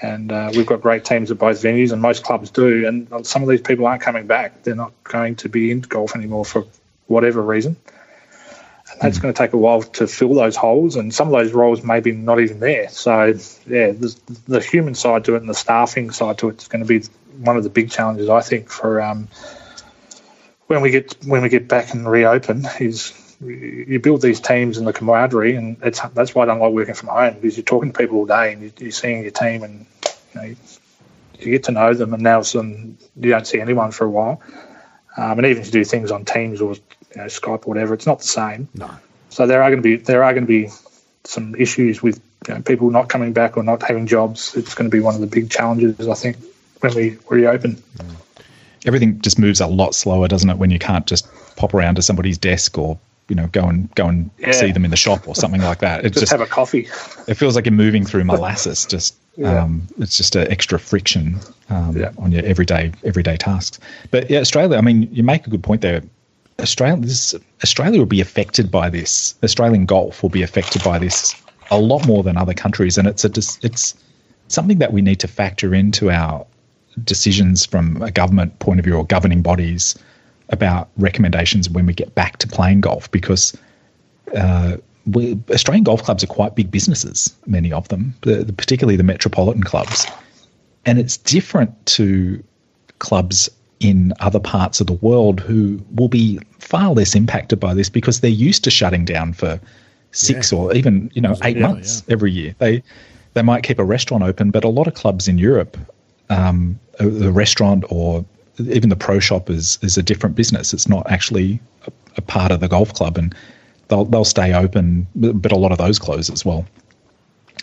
[0.00, 2.86] And uh, we've got great teams at both venues, and most clubs do.
[2.86, 6.14] And some of these people aren't coming back; they're not going to be in golf
[6.14, 6.64] anymore for
[7.08, 7.76] whatever reason.
[9.00, 11.84] It's going to take a while to fill those holes, and some of those roles
[11.84, 12.88] maybe not even there.
[12.88, 13.26] So,
[13.66, 16.88] yeah, the human side to it and the staffing side to it is going to
[16.88, 17.06] be
[17.38, 19.28] one of the big challenges I think for um,
[20.66, 22.66] when we get when we get back and reopen.
[22.80, 26.72] Is you build these teams and the camaraderie, and it's, that's why I don't like
[26.72, 29.62] working from home because you're talking to people all day and you're seeing your team,
[29.62, 29.86] and
[30.34, 30.54] you, know,
[31.38, 34.42] you get to know them, and now some you don't see anyone for a while.
[35.16, 36.76] Um, and even to do things on Teams or
[37.14, 38.68] you know, Skype or whatever, it's not the same.
[38.74, 38.90] No.
[39.30, 40.68] So there are going to be there are going to be
[41.24, 44.54] some issues with you know, people not coming back or not having jobs.
[44.56, 46.36] It's going to be one of the big challenges, I think,
[46.80, 47.76] when we reopen.
[47.96, 48.16] Mm.
[48.86, 50.56] Everything just moves a lot slower, doesn't it?
[50.56, 52.98] When you can't just pop around to somebody's desk or
[53.28, 54.52] you know go and go and yeah.
[54.52, 56.04] see them in the shop or something like that.
[56.04, 56.88] It just, just, have a coffee.
[57.26, 58.86] It feels like you're moving through molasses.
[58.86, 59.62] Just yeah.
[59.62, 61.38] um, it's just an extra friction
[61.68, 62.12] um, yeah.
[62.18, 63.78] on your everyday everyday tasks.
[64.10, 64.78] But yeah, Australia.
[64.78, 66.02] I mean, you make a good point there.
[66.60, 69.34] Australia, this, Australia will be affected by this.
[69.44, 71.34] Australian golf will be affected by this
[71.70, 73.28] a lot more than other countries, and it's a
[73.62, 73.94] it's
[74.48, 76.46] something that we need to factor into our
[77.04, 79.96] decisions from a government point of view or governing bodies
[80.48, 83.56] about recommendations when we get back to playing golf because
[84.34, 88.96] uh, we, Australian golf clubs are quite big businesses, many of them, the, the, particularly
[88.96, 90.06] the metropolitan clubs,
[90.86, 92.42] and it's different to
[92.98, 93.48] clubs
[93.80, 98.20] in other parts of the world who will be far less impacted by this because
[98.20, 99.60] they're used to shutting down for
[100.10, 100.58] six yeah.
[100.58, 102.12] or even you know eight yeah, months yeah.
[102.12, 102.54] every year.
[102.58, 102.82] They
[103.34, 105.76] they might keep a restaurant open, but a lot of clubs in Europe,
[106.28, 108.24] um, the restaurant or
[108.58, 110.74] even the pro shop is is a different business.
[110.74, 113.34] It's not actually a, a part of the golf club, and
[113.88, 116.66] they'll they'll stay open, but a lot of those close as well.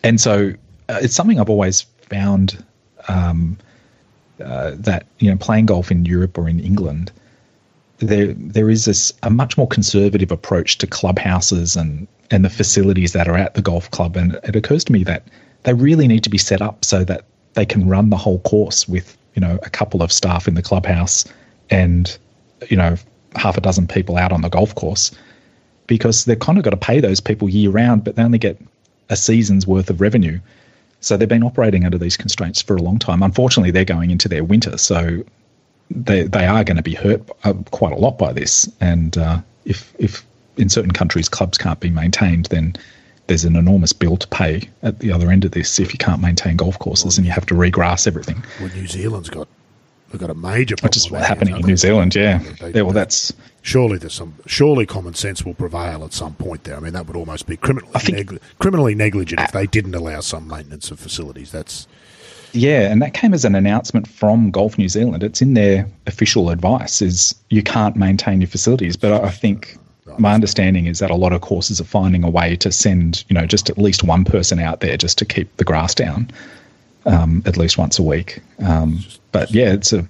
[0.03, 0.53] And so
[0.89, 2.63] uh, it's something I've always found.
[3.07, 3.57] Um,
[4.44, 7.12] uh, that you know playing golf in Europe or in England,
[8.00, 13.14] there there is this a much more conservative approach to clubhouses and and the facilities
[13.14, 14.18] that are at the golf club.
[14.18, 15.24] And it occurs to me that
[15.64, 18.88] they really need to be set up so that they can run the whole course
[18.88, 21.26] with you know a couple of staff in the clubhouse
[21.70, 22.18] and
[22.70, 22.96] you know
[23.36, 25.12] half a dozen people out on the golf course
[25.88, 28.60] because they've kind of got to pay those people year round, but they only get
[29.10, 30.40] a season's worth of revenue.
[31.06, 33.22] So they've been operating under these constraints for a long time.
[33.22, 35.24] Unfortunately, they're going into their winter, so
[35.91, 38.68] they they are going to be hurt uh, quite a lot by this.
[38.82, 40.26] And uh, if if
[40.58, 42.76] in certain countries clubs can't be maintained, then
[43.28, 46.22] there's an enormous bill to pay at the other end of this if you can't
[46.22, 48.43] maintain golf courses and you have to regrass everything.
[48.60, 49.47] Well, New Zealand's got
[50.16, 50.89] they've got a major problem.
[50.89, 52.39] Which is what's happening in New Zealand, yeah.
[52.59, 52.82] They, yeah.
[52.82, 56.78] Well, that's surely there's some surely common sense will prevail at some point there.
[56.78, 60.22] I mean, that would almost be criminally think, criminally negligent if uh, they didn't allow
[60.22, 61.51] some maintenance of facilities.
[61.51, 61.88] That's
[62.53, 65.24] yeah, and that came as an announcement from Golf New Zealand.
[65.24, 68.95] It's in their official advice: is you can't maintain your facilities.
[68.95, 69.78] But I think
[70.18, 73.34] my understanding is that a lot of courses are finding a way to send, you
[73.34, 76.32] know, just at least one person out there just to keep the grass down,
[77.06, 78.41] um, at least once a week.
[78.66, 78.99] Um,
[79.32, 80.08] but yeah, it's a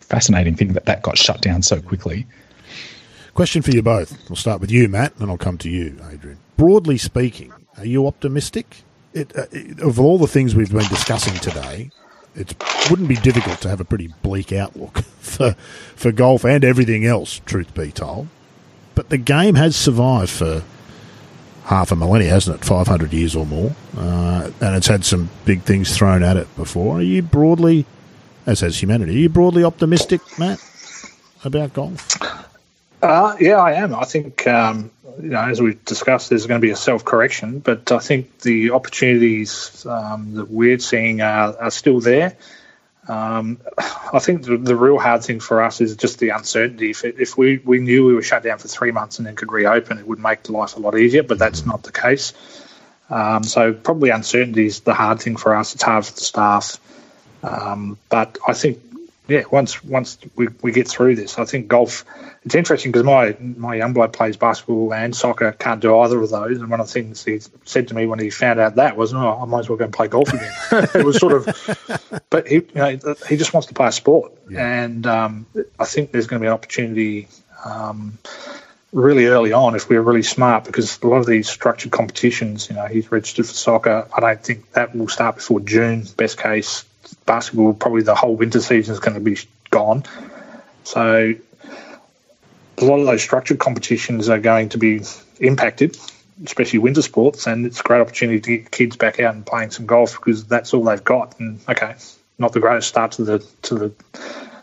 [0.00, 2.26] fascinating thing that that got shut down so quickly.
[3.34, 4.28] Question for you both.
[4.28, 6.38] We'll start with you, Matt, and I'll come to you, Adrian.
[6.58, 8.82] Broadly speaking, are you optimistic?
[9.14, 11.90] It, uh, it, of all the things we've been discussing today,
[12.34, 12.54] it
[12.90, 15.52] wouldn't be difficult to have a pretty bleak outlook for
[15.96, 17.40] for golf and everything else.
[17.46, 18.28] Truth be told,
[18.94, 20.62] but the game has survived for
[21.64, 22.64] half a millennia, hasn't it?
[22.64, 23.74] 500 years or more.
[23.96, 26.98] Uh, and it's had some big things thrown at it before.
[26.98, 27.86] Are you broadly,
[28.46, 30.60] as has humanity, are you broadly optimistic, Matt,
[31.44, 32.08] about golf?
[33.02, 33.94] Uh, yeah, I am.
[33.94, 34.90] I think, um,
[35.20, 38.40] you know, as we've discussed, there's going to be a self correction, but I think
[38.40, 42.36] the opportunities um, that we're seeing are, are still there.
[43.08, 46.90] Um, I think the, the, real hard thing for us is just the uncertainty.
[46.90, 49.34] If, it, if we, we knew we were shut down for three months and then
[49.34, 52.32] could reopen, it would make life a lot easier, but that's not the case.
[53.10, 55.74] Um, so probably uncertainty is the hard thing for us.
[55.74, 56.78] It's hard for the staff.
[57.42, 58.78] Um, but I think
[59.28, 62.04] yeah, once once we, we get through this, I think golf.
[62.44, 65.52] It's interesting because my my young bloke plays basketball and soccer.
[65.52, 66.58] Can't do either of those.
[66.60, 69.14] And one of the things he said to me when he found out that was,
[69.14, 70.52] "Oh, I might as well go and play golf again."
[70.94, 72.98] it was sort of, but he you know
[73.28, 74.82] he just wants to play a sport, yeah.
[74.82, 75.46] and um,
[75.78, 77.28] I think there's going to be an opportunity.
[77.64, 78.18] Um,
[78.92, 82.76] really early on if we're really smart because a lot of these structured competitions, you
[82.76, 84.06] know, he's registered for soccer.
[84.12, 86.84] I don't think that will start before June, best case
[87.26, 89.38] basketball, probably the whole winter season is going to be
[89.70, 90.04] gone.
[90.84, 91.34] So
[92.78, 95.02] a lot of those structured competitions are going to be
[95.40, 95.96] impacted,
[96.44, 99.70] especially winter sports, and it's a great opportunity to get kids back out and playing
[99.70, 101.38] some golf because that's all they've got.
[101.38, 101.94] And okay,
[102.38, 103.92] not the greatest start to the to the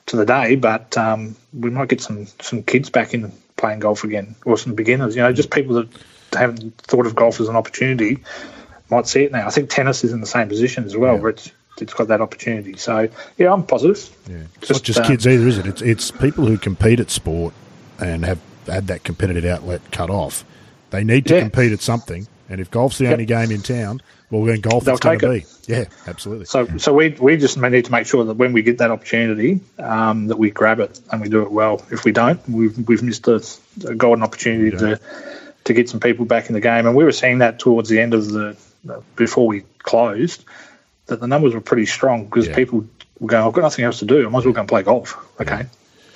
[0.07, 4.03] to the day, but um, we might get some some kids back in playing golf
[4.03, 5.15] again, or some beginners.
[5.15, 5.89] You know, just people that
[6.33, 8.23] haven't thought of golf as an opportunity
[8.89, 9.47] might see it now.
[9.47, 11.21] I think tennis is in the same position as well, yeah.
[11.21, 11.51] where it's
[11.81, 12.77] it's got that opportunity.
[12.77, 14.09] So yeah, I'm positive.
[14.27, 15.65] Yeah, it's just, not just um, kids either, is it?
[15.65, 17.53] It's it's people who compete at sport
[17.99, 20.45] and have had that competitive outlet cut off.
[20.91, 21.41] They need to yeah.
[21.41, 23.13] compete at something, and if golf's the yep.
[23.13, 24.01] only game in town,
[24.31, 25.45] well, then golf They'll is going to be.
[25.67, 26.45] Yeah, absolutely.
[26.45, 29.59] So, so we we just need to make sure that when we get that opportunity,
[29.79, 31.83] um, that we grab it and we do it well.
[31.91, 33.43] If we don't, we've we've missed a,
[33.87, 34.99] a golden opportunity to
[35.63, 36.85] to get some people back in the game.
[36.85, 38.55] And we were seeing that towards the end of the
[39.15, 40.45] before we closed
[41.09, 42.55] that the numbers were pretty strong because yeah.
[42.55, 42.85] people
[43.19, 44.25] were going, I've got nothing else to do.
[44.25, 45.17] I might as well go and play golf.
[45.39, 45.65] Okay, yeah.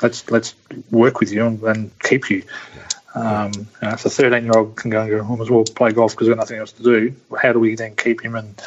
[0.02, 0.56] let's let's
[0.92, 2.44] work with you and, and keep you.
[3.16, 5.50] Um, you know, if a 13 year old can go and go, I might as
[5.50, 8.22] well play golf because I've got nothing else to do, how do we then keep
[8.22, 8.60] him and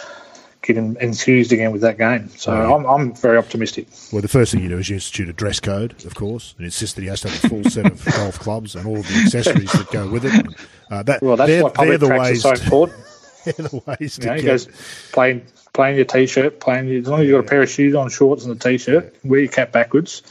[0.62, 2.28] get him enthused again with that game?
[2.28, 3.88] So I'm, I'm very optimistic.
[4.12, 6.64] Well, the first thing you do is you institute a dress code, of course, and
[6.64, 9.08] insist that he has to have a full set of golf clubs and all of
[9.08, 10.46] the accessories that go with it.
[10.90, 13.00] Uh, that, well, that's why public the ways is so important.
[13.56, 14.44] the ways to you know, get...
[14.44, 14.68] goes
[15.12, 17.94] playing playing your t-shirt, playing your, as long as you've got a pair of shoes
[17.94, 20.22] on, shorts, and a t-shirt, wear your cap backwards.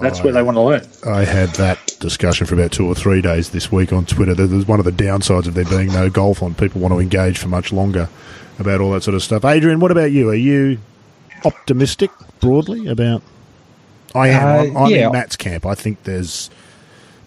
[0.00, 0.86] That's where they want to learn.
[1.06, 4.34] I had that discussion for about two or three days this week on Twitter.
[4.34, 6.54] There's one of the downsides of there being no golf on.
[6.54, 8.08] People want to engage for much longer
[8.58, 9.44] about all that sort of stuff.
[9.44, 10.30] Adrian, what about you?
[10.30, 10.78] Are you
[11.44, 12.10] optimistic
[12.40, 13.22] broadly about?
[14.16, 14.42] I am.
[14.42, 15.06] Uh, I'm, I'm yeah.
[15.06, 15.64] in Matt's camp.
[15.64, 16.50] I think there's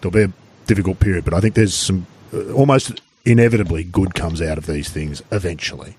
[0.00, 0.32] there'll be a
[0.66, 4.88] difficult period, but I think there's some uh, almost inevitably good comes out of these
[4.88, 5.96] things eventually.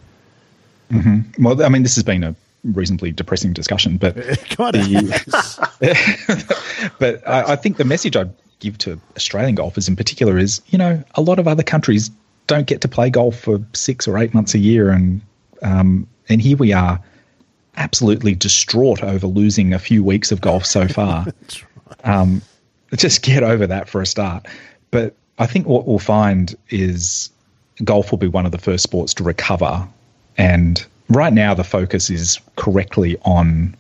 [0.92, 1.44] Mm-hmm.
[1.44, 4.16] Well, I mean, this has been a reasonably depressing discussion, but
[4.60, 4.82] the,
[7.00, 10.78] but I, I, think the message I'd give to Australian golfers in particular is, you
[10.78, 12.12] know, a lot of other countries
[12.48, 15.22] don't get to play golf for six or eight months a year, and
[15.62, 17.00] um, and here we are,
[17.78, 21.26] absolutely distraught over losing a few weeks of golf so far.
[21.26, 21.64] right.
[22.04, 22.42] um,
[22.96, 24.46] just get over that for a start.
[24.92, 27.30] But I think what we'll find is
[27.84, 29.88] golf will be one of the first sports to recover
[30.38, 33.76] and right now, the focus is correctly on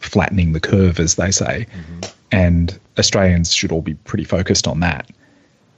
[0.00, 1.66] flattening the curve, as they say.
[1.70, 2.00] Mm-hmm.
[2.30, 5.10] And Australians should all be pretty focused on that.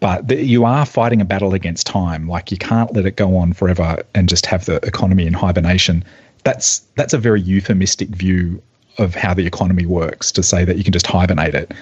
[0.00, 2.28] But the, you are fighting a battle against time.
[2.28, 6.04] Like you can't let it go on forever and just have the economy in hibernation.
[6.42, 8.62] That's that's a very euphemistic view
[8.98, 11.72] of how the economy works to say that you can just hibernate it,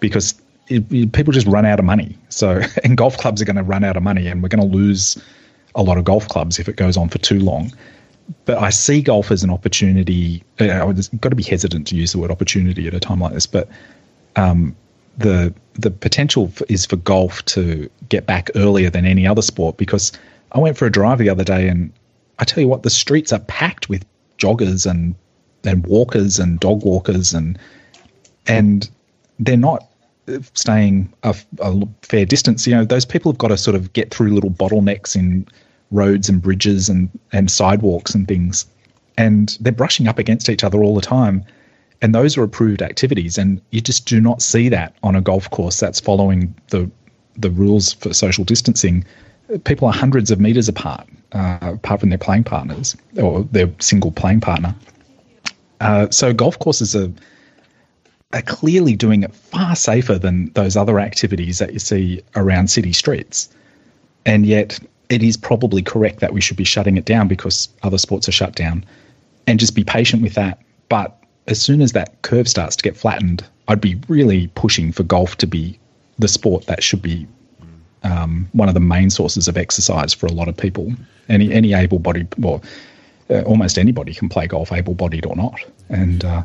[0.00, 0.34] because
[0.66, 2.16] people just run out of money.
[2.28, 4.76] So and golf clubs are going to run out of money, and we're going to
[4.76, 5.20] lose
[5.74, 7.72] a lot of golf clubs if it goes on for too long.
[8.44, 10.42] But I see golf as an opportunity.
[10.58, 13.46] I've got to be hesitant to use the word opportunity at a time like this,
[13.46, 13.68] but
[14.34, 14.74] um,
[15.18, 20.12] the the potential is for golf to get back earlier than any other sport because
[20.52, 21.92] I went for a drive the other day and
[22.38, 24.04] I tell you what, the streets are packed with
[24.38, 25.14] joggers and
[25.64, 27.58] and walkers and dog walkers and
[28.46, 28.88] and
[29.38, 29.88] they're not
[30.54, 32.66] staying a, a, fair distance.
[32.66, 35.46] You know, those people have got to sort of get through little bottlenecks in
[35.90, 38.66] roads and bridges and and sidewalks and things,
[39.16, 41.44] and they're brushing up against each other all the time.
[42.02, 45.50] And those are approved activities, and you just do not see that on a golf
[45.50, 46.90] course that's following the
[47.36, 49.04] the rules for social distancing.
[49.64, 54.10] People are hundreds of meters apart, uh, apart from their playing partners or their single
[54.10, 54.74] playing partner.
[55.80, 57.10] Uh, so golf courses are
[58.36, 62.92] are clearly doing it far safer than those other activities that you see around city
[62.92, 63.48] streets.
[64.24, 64.78] And yet,
[65.08, 68.32] it is probably correct that we should be shutting it down because other sports are
[68.32, 68.84] shut down
[69.46, 70.60] and just be patient with that.
[70.88, 71.16] But
[71.46, 75.36] as soon as that curve starts to get flattened, I'd be really pushing for golf
[75.38, 75.78] to be
[76.18, 77.26] the sport that should be
[78.02, 80.92] um, one of the main sources of exercise for a lot of people.
[81.28, 82.62] Any any able bodied, well,
[83.30, 85.58] uh, almost anybody can play golf, able bodied or not.
[85.88, 86.42] And uh,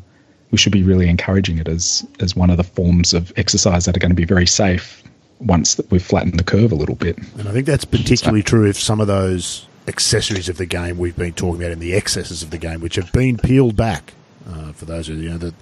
[0.51, 3.95] we should be really encouraging it as as one of the forms of exercise that
[3.95, 5.03] are going to be very safe
[5.39, 7.17] once that we've flattened the curve a little bit.
[7.39, 10.97] And I think that's particularly so, true if some of those accessories of the game
[10.97, 14.13] we've been talking about in the excesses of the game, which have been peeled back
[14.47, 15.53] uh, for those of you know the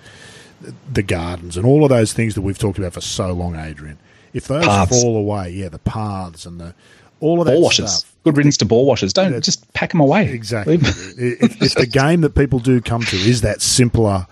[0.91, 3.97] the gardens and all of those things that we've talked about for so long, Adrian.
[4.33, 5.01] If those paths.
[5.01, 6.75] fall away, yeah, the paths and the
[7.21, 7.99] all of that ball washers.
[7.99, 8.15] Stuff.
[8.23, 9.13] Good riddance to ball washers.
[9.13, 10.29] Don't just pack them away.
[10.31, 10.75] Exactly.
[10.75, 14.27] if, if the game that people do come to is that simpler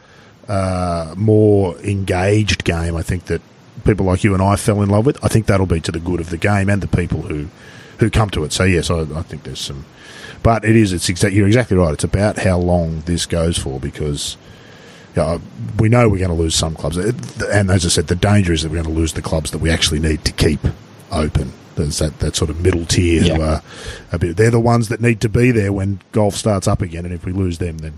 [0.47, 3.41] uh, more engaged game, I think that
[3.85, 5.23] people like you and I fell in love with.
[5.23, 7.47] I think that'll be to the good of the game and the people who
[7.99, 8.53] who come to it.
[8.53, 9.85] So yes, I, I think there's some,
[10.43, 10.93] but it is.
[10.93, 11.93] It's exactly you're exactly right.
[11.93, 14.37] It's about how long this goes for because.
[15.15, 15.41] You know,
[15.79, 18.61] we know we're going to lose some clubs, and as I said, the danger is
[18.61, 20.59] that we're going to lose the clubs that we actually need to keep
[21.11, 21.53] open.
[21.73, 23.35] There's that, that sort of middle tier yeah.
[23.35, 23.61] who are
[24.11, 24.37] a bit.
[24.37, 27.25] They're the ones that need to be there when golf starts up again, and if
[27.25, 27.93] we lose them, then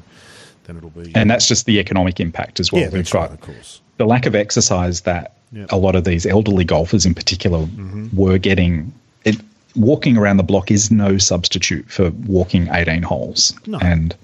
[0.69, 1.11] then it'll be.
[1.15, 2.83] And that's just the economic impact as well.
[2.83, 3.81] Yeah, We've got right, of course.
[3.97, 5.71] the lack of exercise that yep.
[5.71, 8.15] a lot of these elderly golfers, in particular, mm-hmm.
[8.15, 8.93] were getting.
[9.25, 9.37] It,
[9.75, 13.79] walking around the block is no substitute for walking 18 holes, no.
[13.79, 14.15] and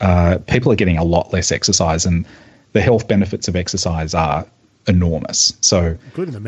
[0.00, 2.24] uh, people are getting a lot less exercise, and
[2.72, 4.46] the health benefits of exercise are
[4.88, 5.52] enormous.
[5.60, 5.96] So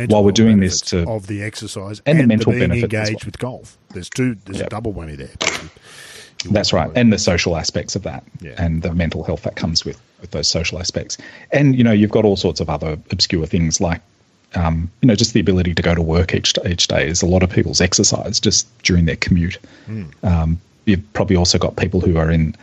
[0.08, 3.22] while we're doing this to of the exercise and, and the mental the benefits engaged
[3.22, 3.26] well.
[3.26, 4.36] with golf, there's two.
[4.44, 4.68] There's yep.
[4.68, 5.30] a double whammy there.
[6.52, 8.54] That's right, and the social aspects of that, yeah.
[8.58, 11.18] and the mental health that comes with with those social aspects.
[11.52, 14.00] And you know, you've got all sorts of other obscure things like,
[14.54, 17.26] um, you know, just the ability to go to work each each day is a
[17.26, 19.58] lot of people's exercise just during their commute.
[19.88, 20.24] Mm.
[20.24, 22.54] Um, you've probably also got people who are in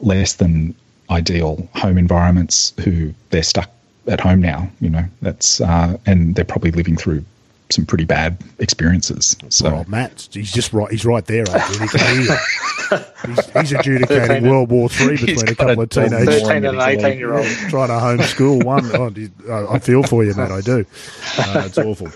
[0.00, 0.74] less than
[1.10, 3.70] ideal home environments who they're stuck
[4.06, 4.68] at home now.
[4.80, 7.24] You know, that's uh, and they're probably living through
[7.70, 9.36] some pretty bad experiences.
[9.48, 10.90] So well, Matt, he's just right.
[10.90, 11.44] He's right there.
[11.44, 16.78] He he's, he's, adjudicating World War Three between a couple a of teenagers, thirteen and
[16.80, 18.84] eighteen year old, trying to homeschool one.
[19.46, 20.50] Oh, I feel for you, Matt.
[20.50, 20.86] I do.
[21.38, 22.08] Uh, it's awful.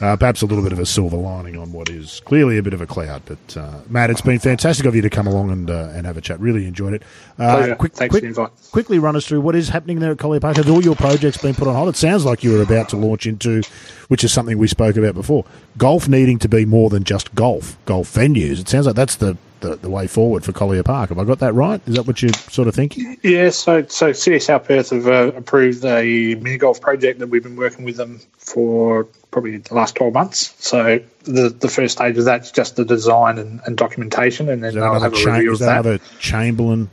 [0.00, 2.74] Uh, perhaps a little bit of a silver lining on what is clearly a bit
[2.74, 3.22] of a cloud.
[3.24, 6.16] But uh, Matt, it's been fantastic of you to come along and uh, and have
[6.16, 6.40] a chat.
[6.40, 7.02] Really enjoyed it.
[7.38, 10.56] Uh, quick, Thanks quick, Quickly run us through what is happening there at Collier Park.
[10.56, 11.88] Have all your projects been put on hold?
[11.88, 13.62] It sounds like you were about to launch into,
[14.08, 15.44] which is something we spoke about before,
[15.78, 18.60] golf needing to be more than just golf, golf venues.
[18.60, 21.08] It sounds like that's the the, the way forward for Collier Park.
[21.08, 21.80] Have I got that right?
[21.86, 23.16] Is that what you're sort of thinking?
[23.22, 27.42] Yeah, so so City South Perth have uh, approved a mini golf project that we've
[27.42, 30.54] been working with them for probably the last 12 months.
[30.58, 34.74] So the the first stage of that's just the design and, and documentation, and then
[34.74, 35.70] they'll have a cha- review of that.
[35.70, 36.90] Another Chamberlain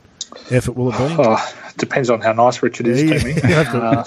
[0.50, 1.16] effort will it be?
[1.18, 3.42] Oh, depends on how nice Richard is yeah, to me.
[3.54, 4.04] uh,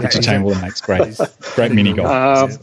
[0.00, 1.18] Richard Chamberlain makes great,
[1.54, 2.08] great mini golf.
[2.08, 2.58] Um,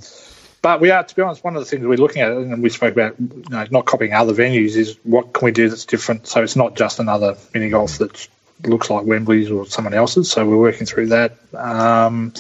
[0.62, 2.70] but we are, to be honest, one of the things we're looking at, and we
[2.70, 6.28] spoke about, you know, not copying other venues, is what can we do that's different.
[6.28, 8.28] So it's not just another mini golf that
[8.66, 10.30] looks like Wembley's or someone else's.
[10.30, 11.38] So we're working through that.
[11.54, 12.34] Um,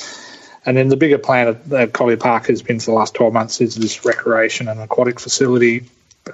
[0.65, 3.33] and then the bigger plan at, at Collier Park has been for the last 12
[3.33, 5.85] months is this recreation and aquatic facility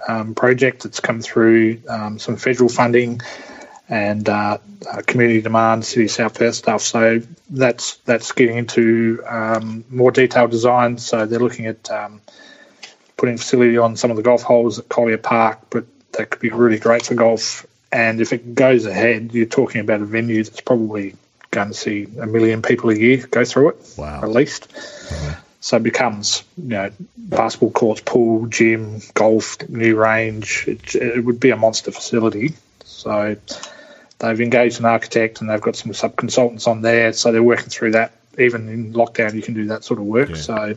[0.08, 3.22] um, project that's come through um, some federal funding
[3.88, 4.58] and uh,
[4.92, 6.82] uh, community demand, City South Perth stuff.
[6.82, 10.98] So that's that's getting into um, more detailed design.
[10.98, 12.22] So they're looking at um,
[13.18, 16.50] putting facility on some of the golf holes at Collier Park, but that could be
[16.50, 17.66] really great for golf.
[17.92, 21.16] And if it goes ahead, you're talking about a venue that's probably
[21.52, 24.22] going to see a million people a year go through it, wow.
[24.22, 24.68] at least.
[25.62, 30.66] So it becomes, you know, basketball courts, pool, gym, golf, new range.
[30.68, 32.54] It, it would be a monster facility.
[32.84, 33.38] So
[34.20, 37.14] they've engaged an architect and they've got some sub consultants on there.
[37.14, 38.14] So they're working through that.
[38.38, 40.30] Even in lockdown, you can do that sort of work.
[40.30, 40.36] Yeah.
[40.36, 40.76] So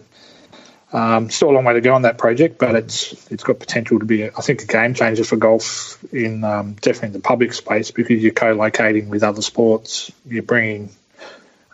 [0.93, 3.99] um, still a long way to go on that project, but it's it's got potential
[3.99, 7.53] to be, I think, a game changer for golf in um, definitely in the public
[7.53, 10.11] space because you're co-locating with other sports.
[10.27, 10.91] You're bringing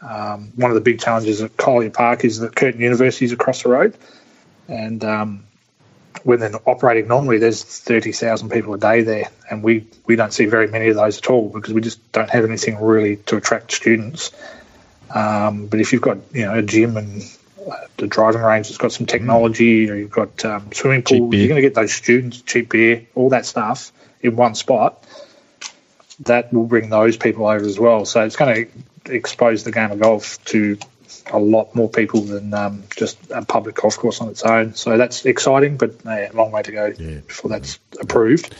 [0.02, 3.62] um, one of the big challenges at Collier Park is that Curtin University is across
[3.62, 3.96] the road,
[4.68, 5.44] and um,
[6.24, 10.32] when they're operating normally, there's thirty thousand people a day there, and we we don't
[10.32, 13.36] see very many of those at all because we just don't have anything really to
[13.36, 14.32] attract students.
[15.14, 17.22] Um, but if you've got you know a gym and
[17.96, 21.34] the driving range has got some technology, or you've got um, swimming pools.
[21.34, 25.02] You're going to get those students, cheap beer, all that stuff in one spot.
[26.20, 28.04] That will bring those people over as well.
[28.04, 30.78] So it's going to expose the game of golf to
[31.32, 34.74] a lot more people than um, just a public golf course on its own.
[34.74, 37.20] So that's exciting, but a long way to go yeah.
[37.26, 38.54] before that's approved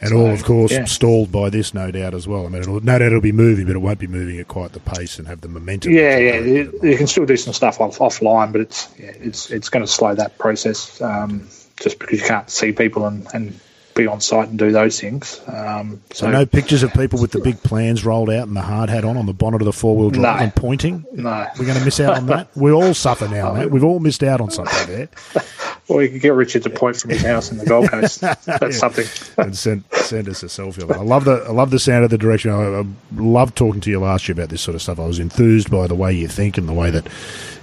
[0.00, 0.84] and so, all, of course, yeah.
[0.84, 2.44] stalled by this, no doubt as well.
[2.44, 4.72] I mean, it'll, no doubt it'll be moving, but it won't be moving at quite
[4.72, 5.92] the pace and have the momentum.
[5.92, 9.50] Yeah, yeah, you, you, can still do some stuff off, offline, but it's yeah, it's
[9.50, 11.48] it's going to slow that process um,
[11.80, 13.58] just because you can't see people and, and
[13.94, 15.40] be on site and do those things.
[15.46, 18.62] Um, so, so, no pictures of people with the big plans rolled out and the
[18.62, 21.04] hard hat on on the bonnet of the four wheel drive no, and pointing.
[21.12, 22.48] No, we're going to miss out on that.
[22.56, 23.70] we all suffer now, mate.
[23.70, 25.08] We've all missed out on something there.
[25.86, 28.20] Or you could get Richard to point from his house in the Gold Coast.
[28.20, 28.70] That's yeah.
[28.70, 29.06] something.
[29.36, 30.90] and send send us a selfie.
[30.90, 32.50] I love the I love the sound of the direction.
[32.50, 32.84] I, I
[33.16, 34.98] love talking to you last year about this sort of stuff.
[34.98, 37.06] I was enthused by the way you think and the way that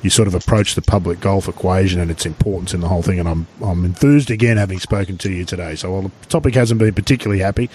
[0.04, 3.20] you sort of approach the public golf equation and its importance in the whole thing.
[3.20, 5.76] And I'm I'm enthused again having spoken to you today.
[5.76, 7.70] So while the topic hasn't been particularly happy,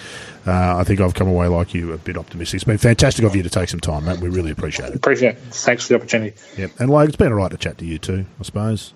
[0.45, 2.55] uh, I think I've come away like you a bit optimistic.
[2.55, 4.19] It's been fantastic of you to take some time, mate.
[4.19, 4.95] We really appreciate it.
[4.95, 5.39] Appreciate it.
[5.51, 6.37] Thanks for the opportunity.
[6.57, 6.71] Yep.
[6.79, 8.93] And like it's been a right to chat to you too, I suppose.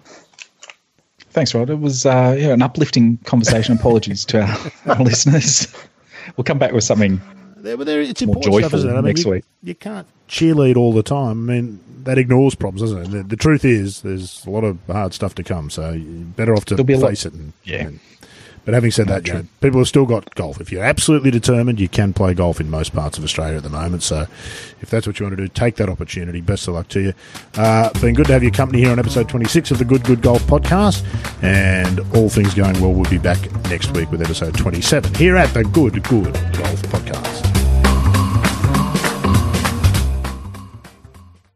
[1.31, 1.69] Thanks, Rod.
[1.69, 3.75] It was uh, yeah, an uplifting conversation.
[3.75, 5.73] Apologies to our, our, listeners.
[6.35, 7.21] We'll come back with something
[7.57, 9.45] there, there, it's more joyful stuff, I mean, next you, week.
[9.63, 11.49] You can't cheerlead all the time.
[11.49, 13.11] I mean, that ignores problems, doesn't it?
[13.11, 15.69] The, the, truth is, there's a lot of hard stuff to come.
[15.69, 17.87] So you're better off to face lot, it and, yeah.
[17.87, 17.99] And,
[18.65, 19.25] but having said that,
[19.59, 20.61] people have still got golf.
[20.61, 23.69] If you're absolutely determined, you can play golf in most parts of Australia at the
[23.69, 24.03] moment.
[24.03, 24.27] So
[24.81, 26.41] if that's what you want to do, take that opportunity.
[26.41, 27.13] Best of luck to you.
[27.55, 30.21] Uh, been good to have your company here on episode 26 of the Good Good
[30.21, 31.03] Golf podcast.
[31.43, 35.53] And all things going well, we'll be back next week with episode 27 here at
[35.53, 37.50] the Good Good Golf podcast.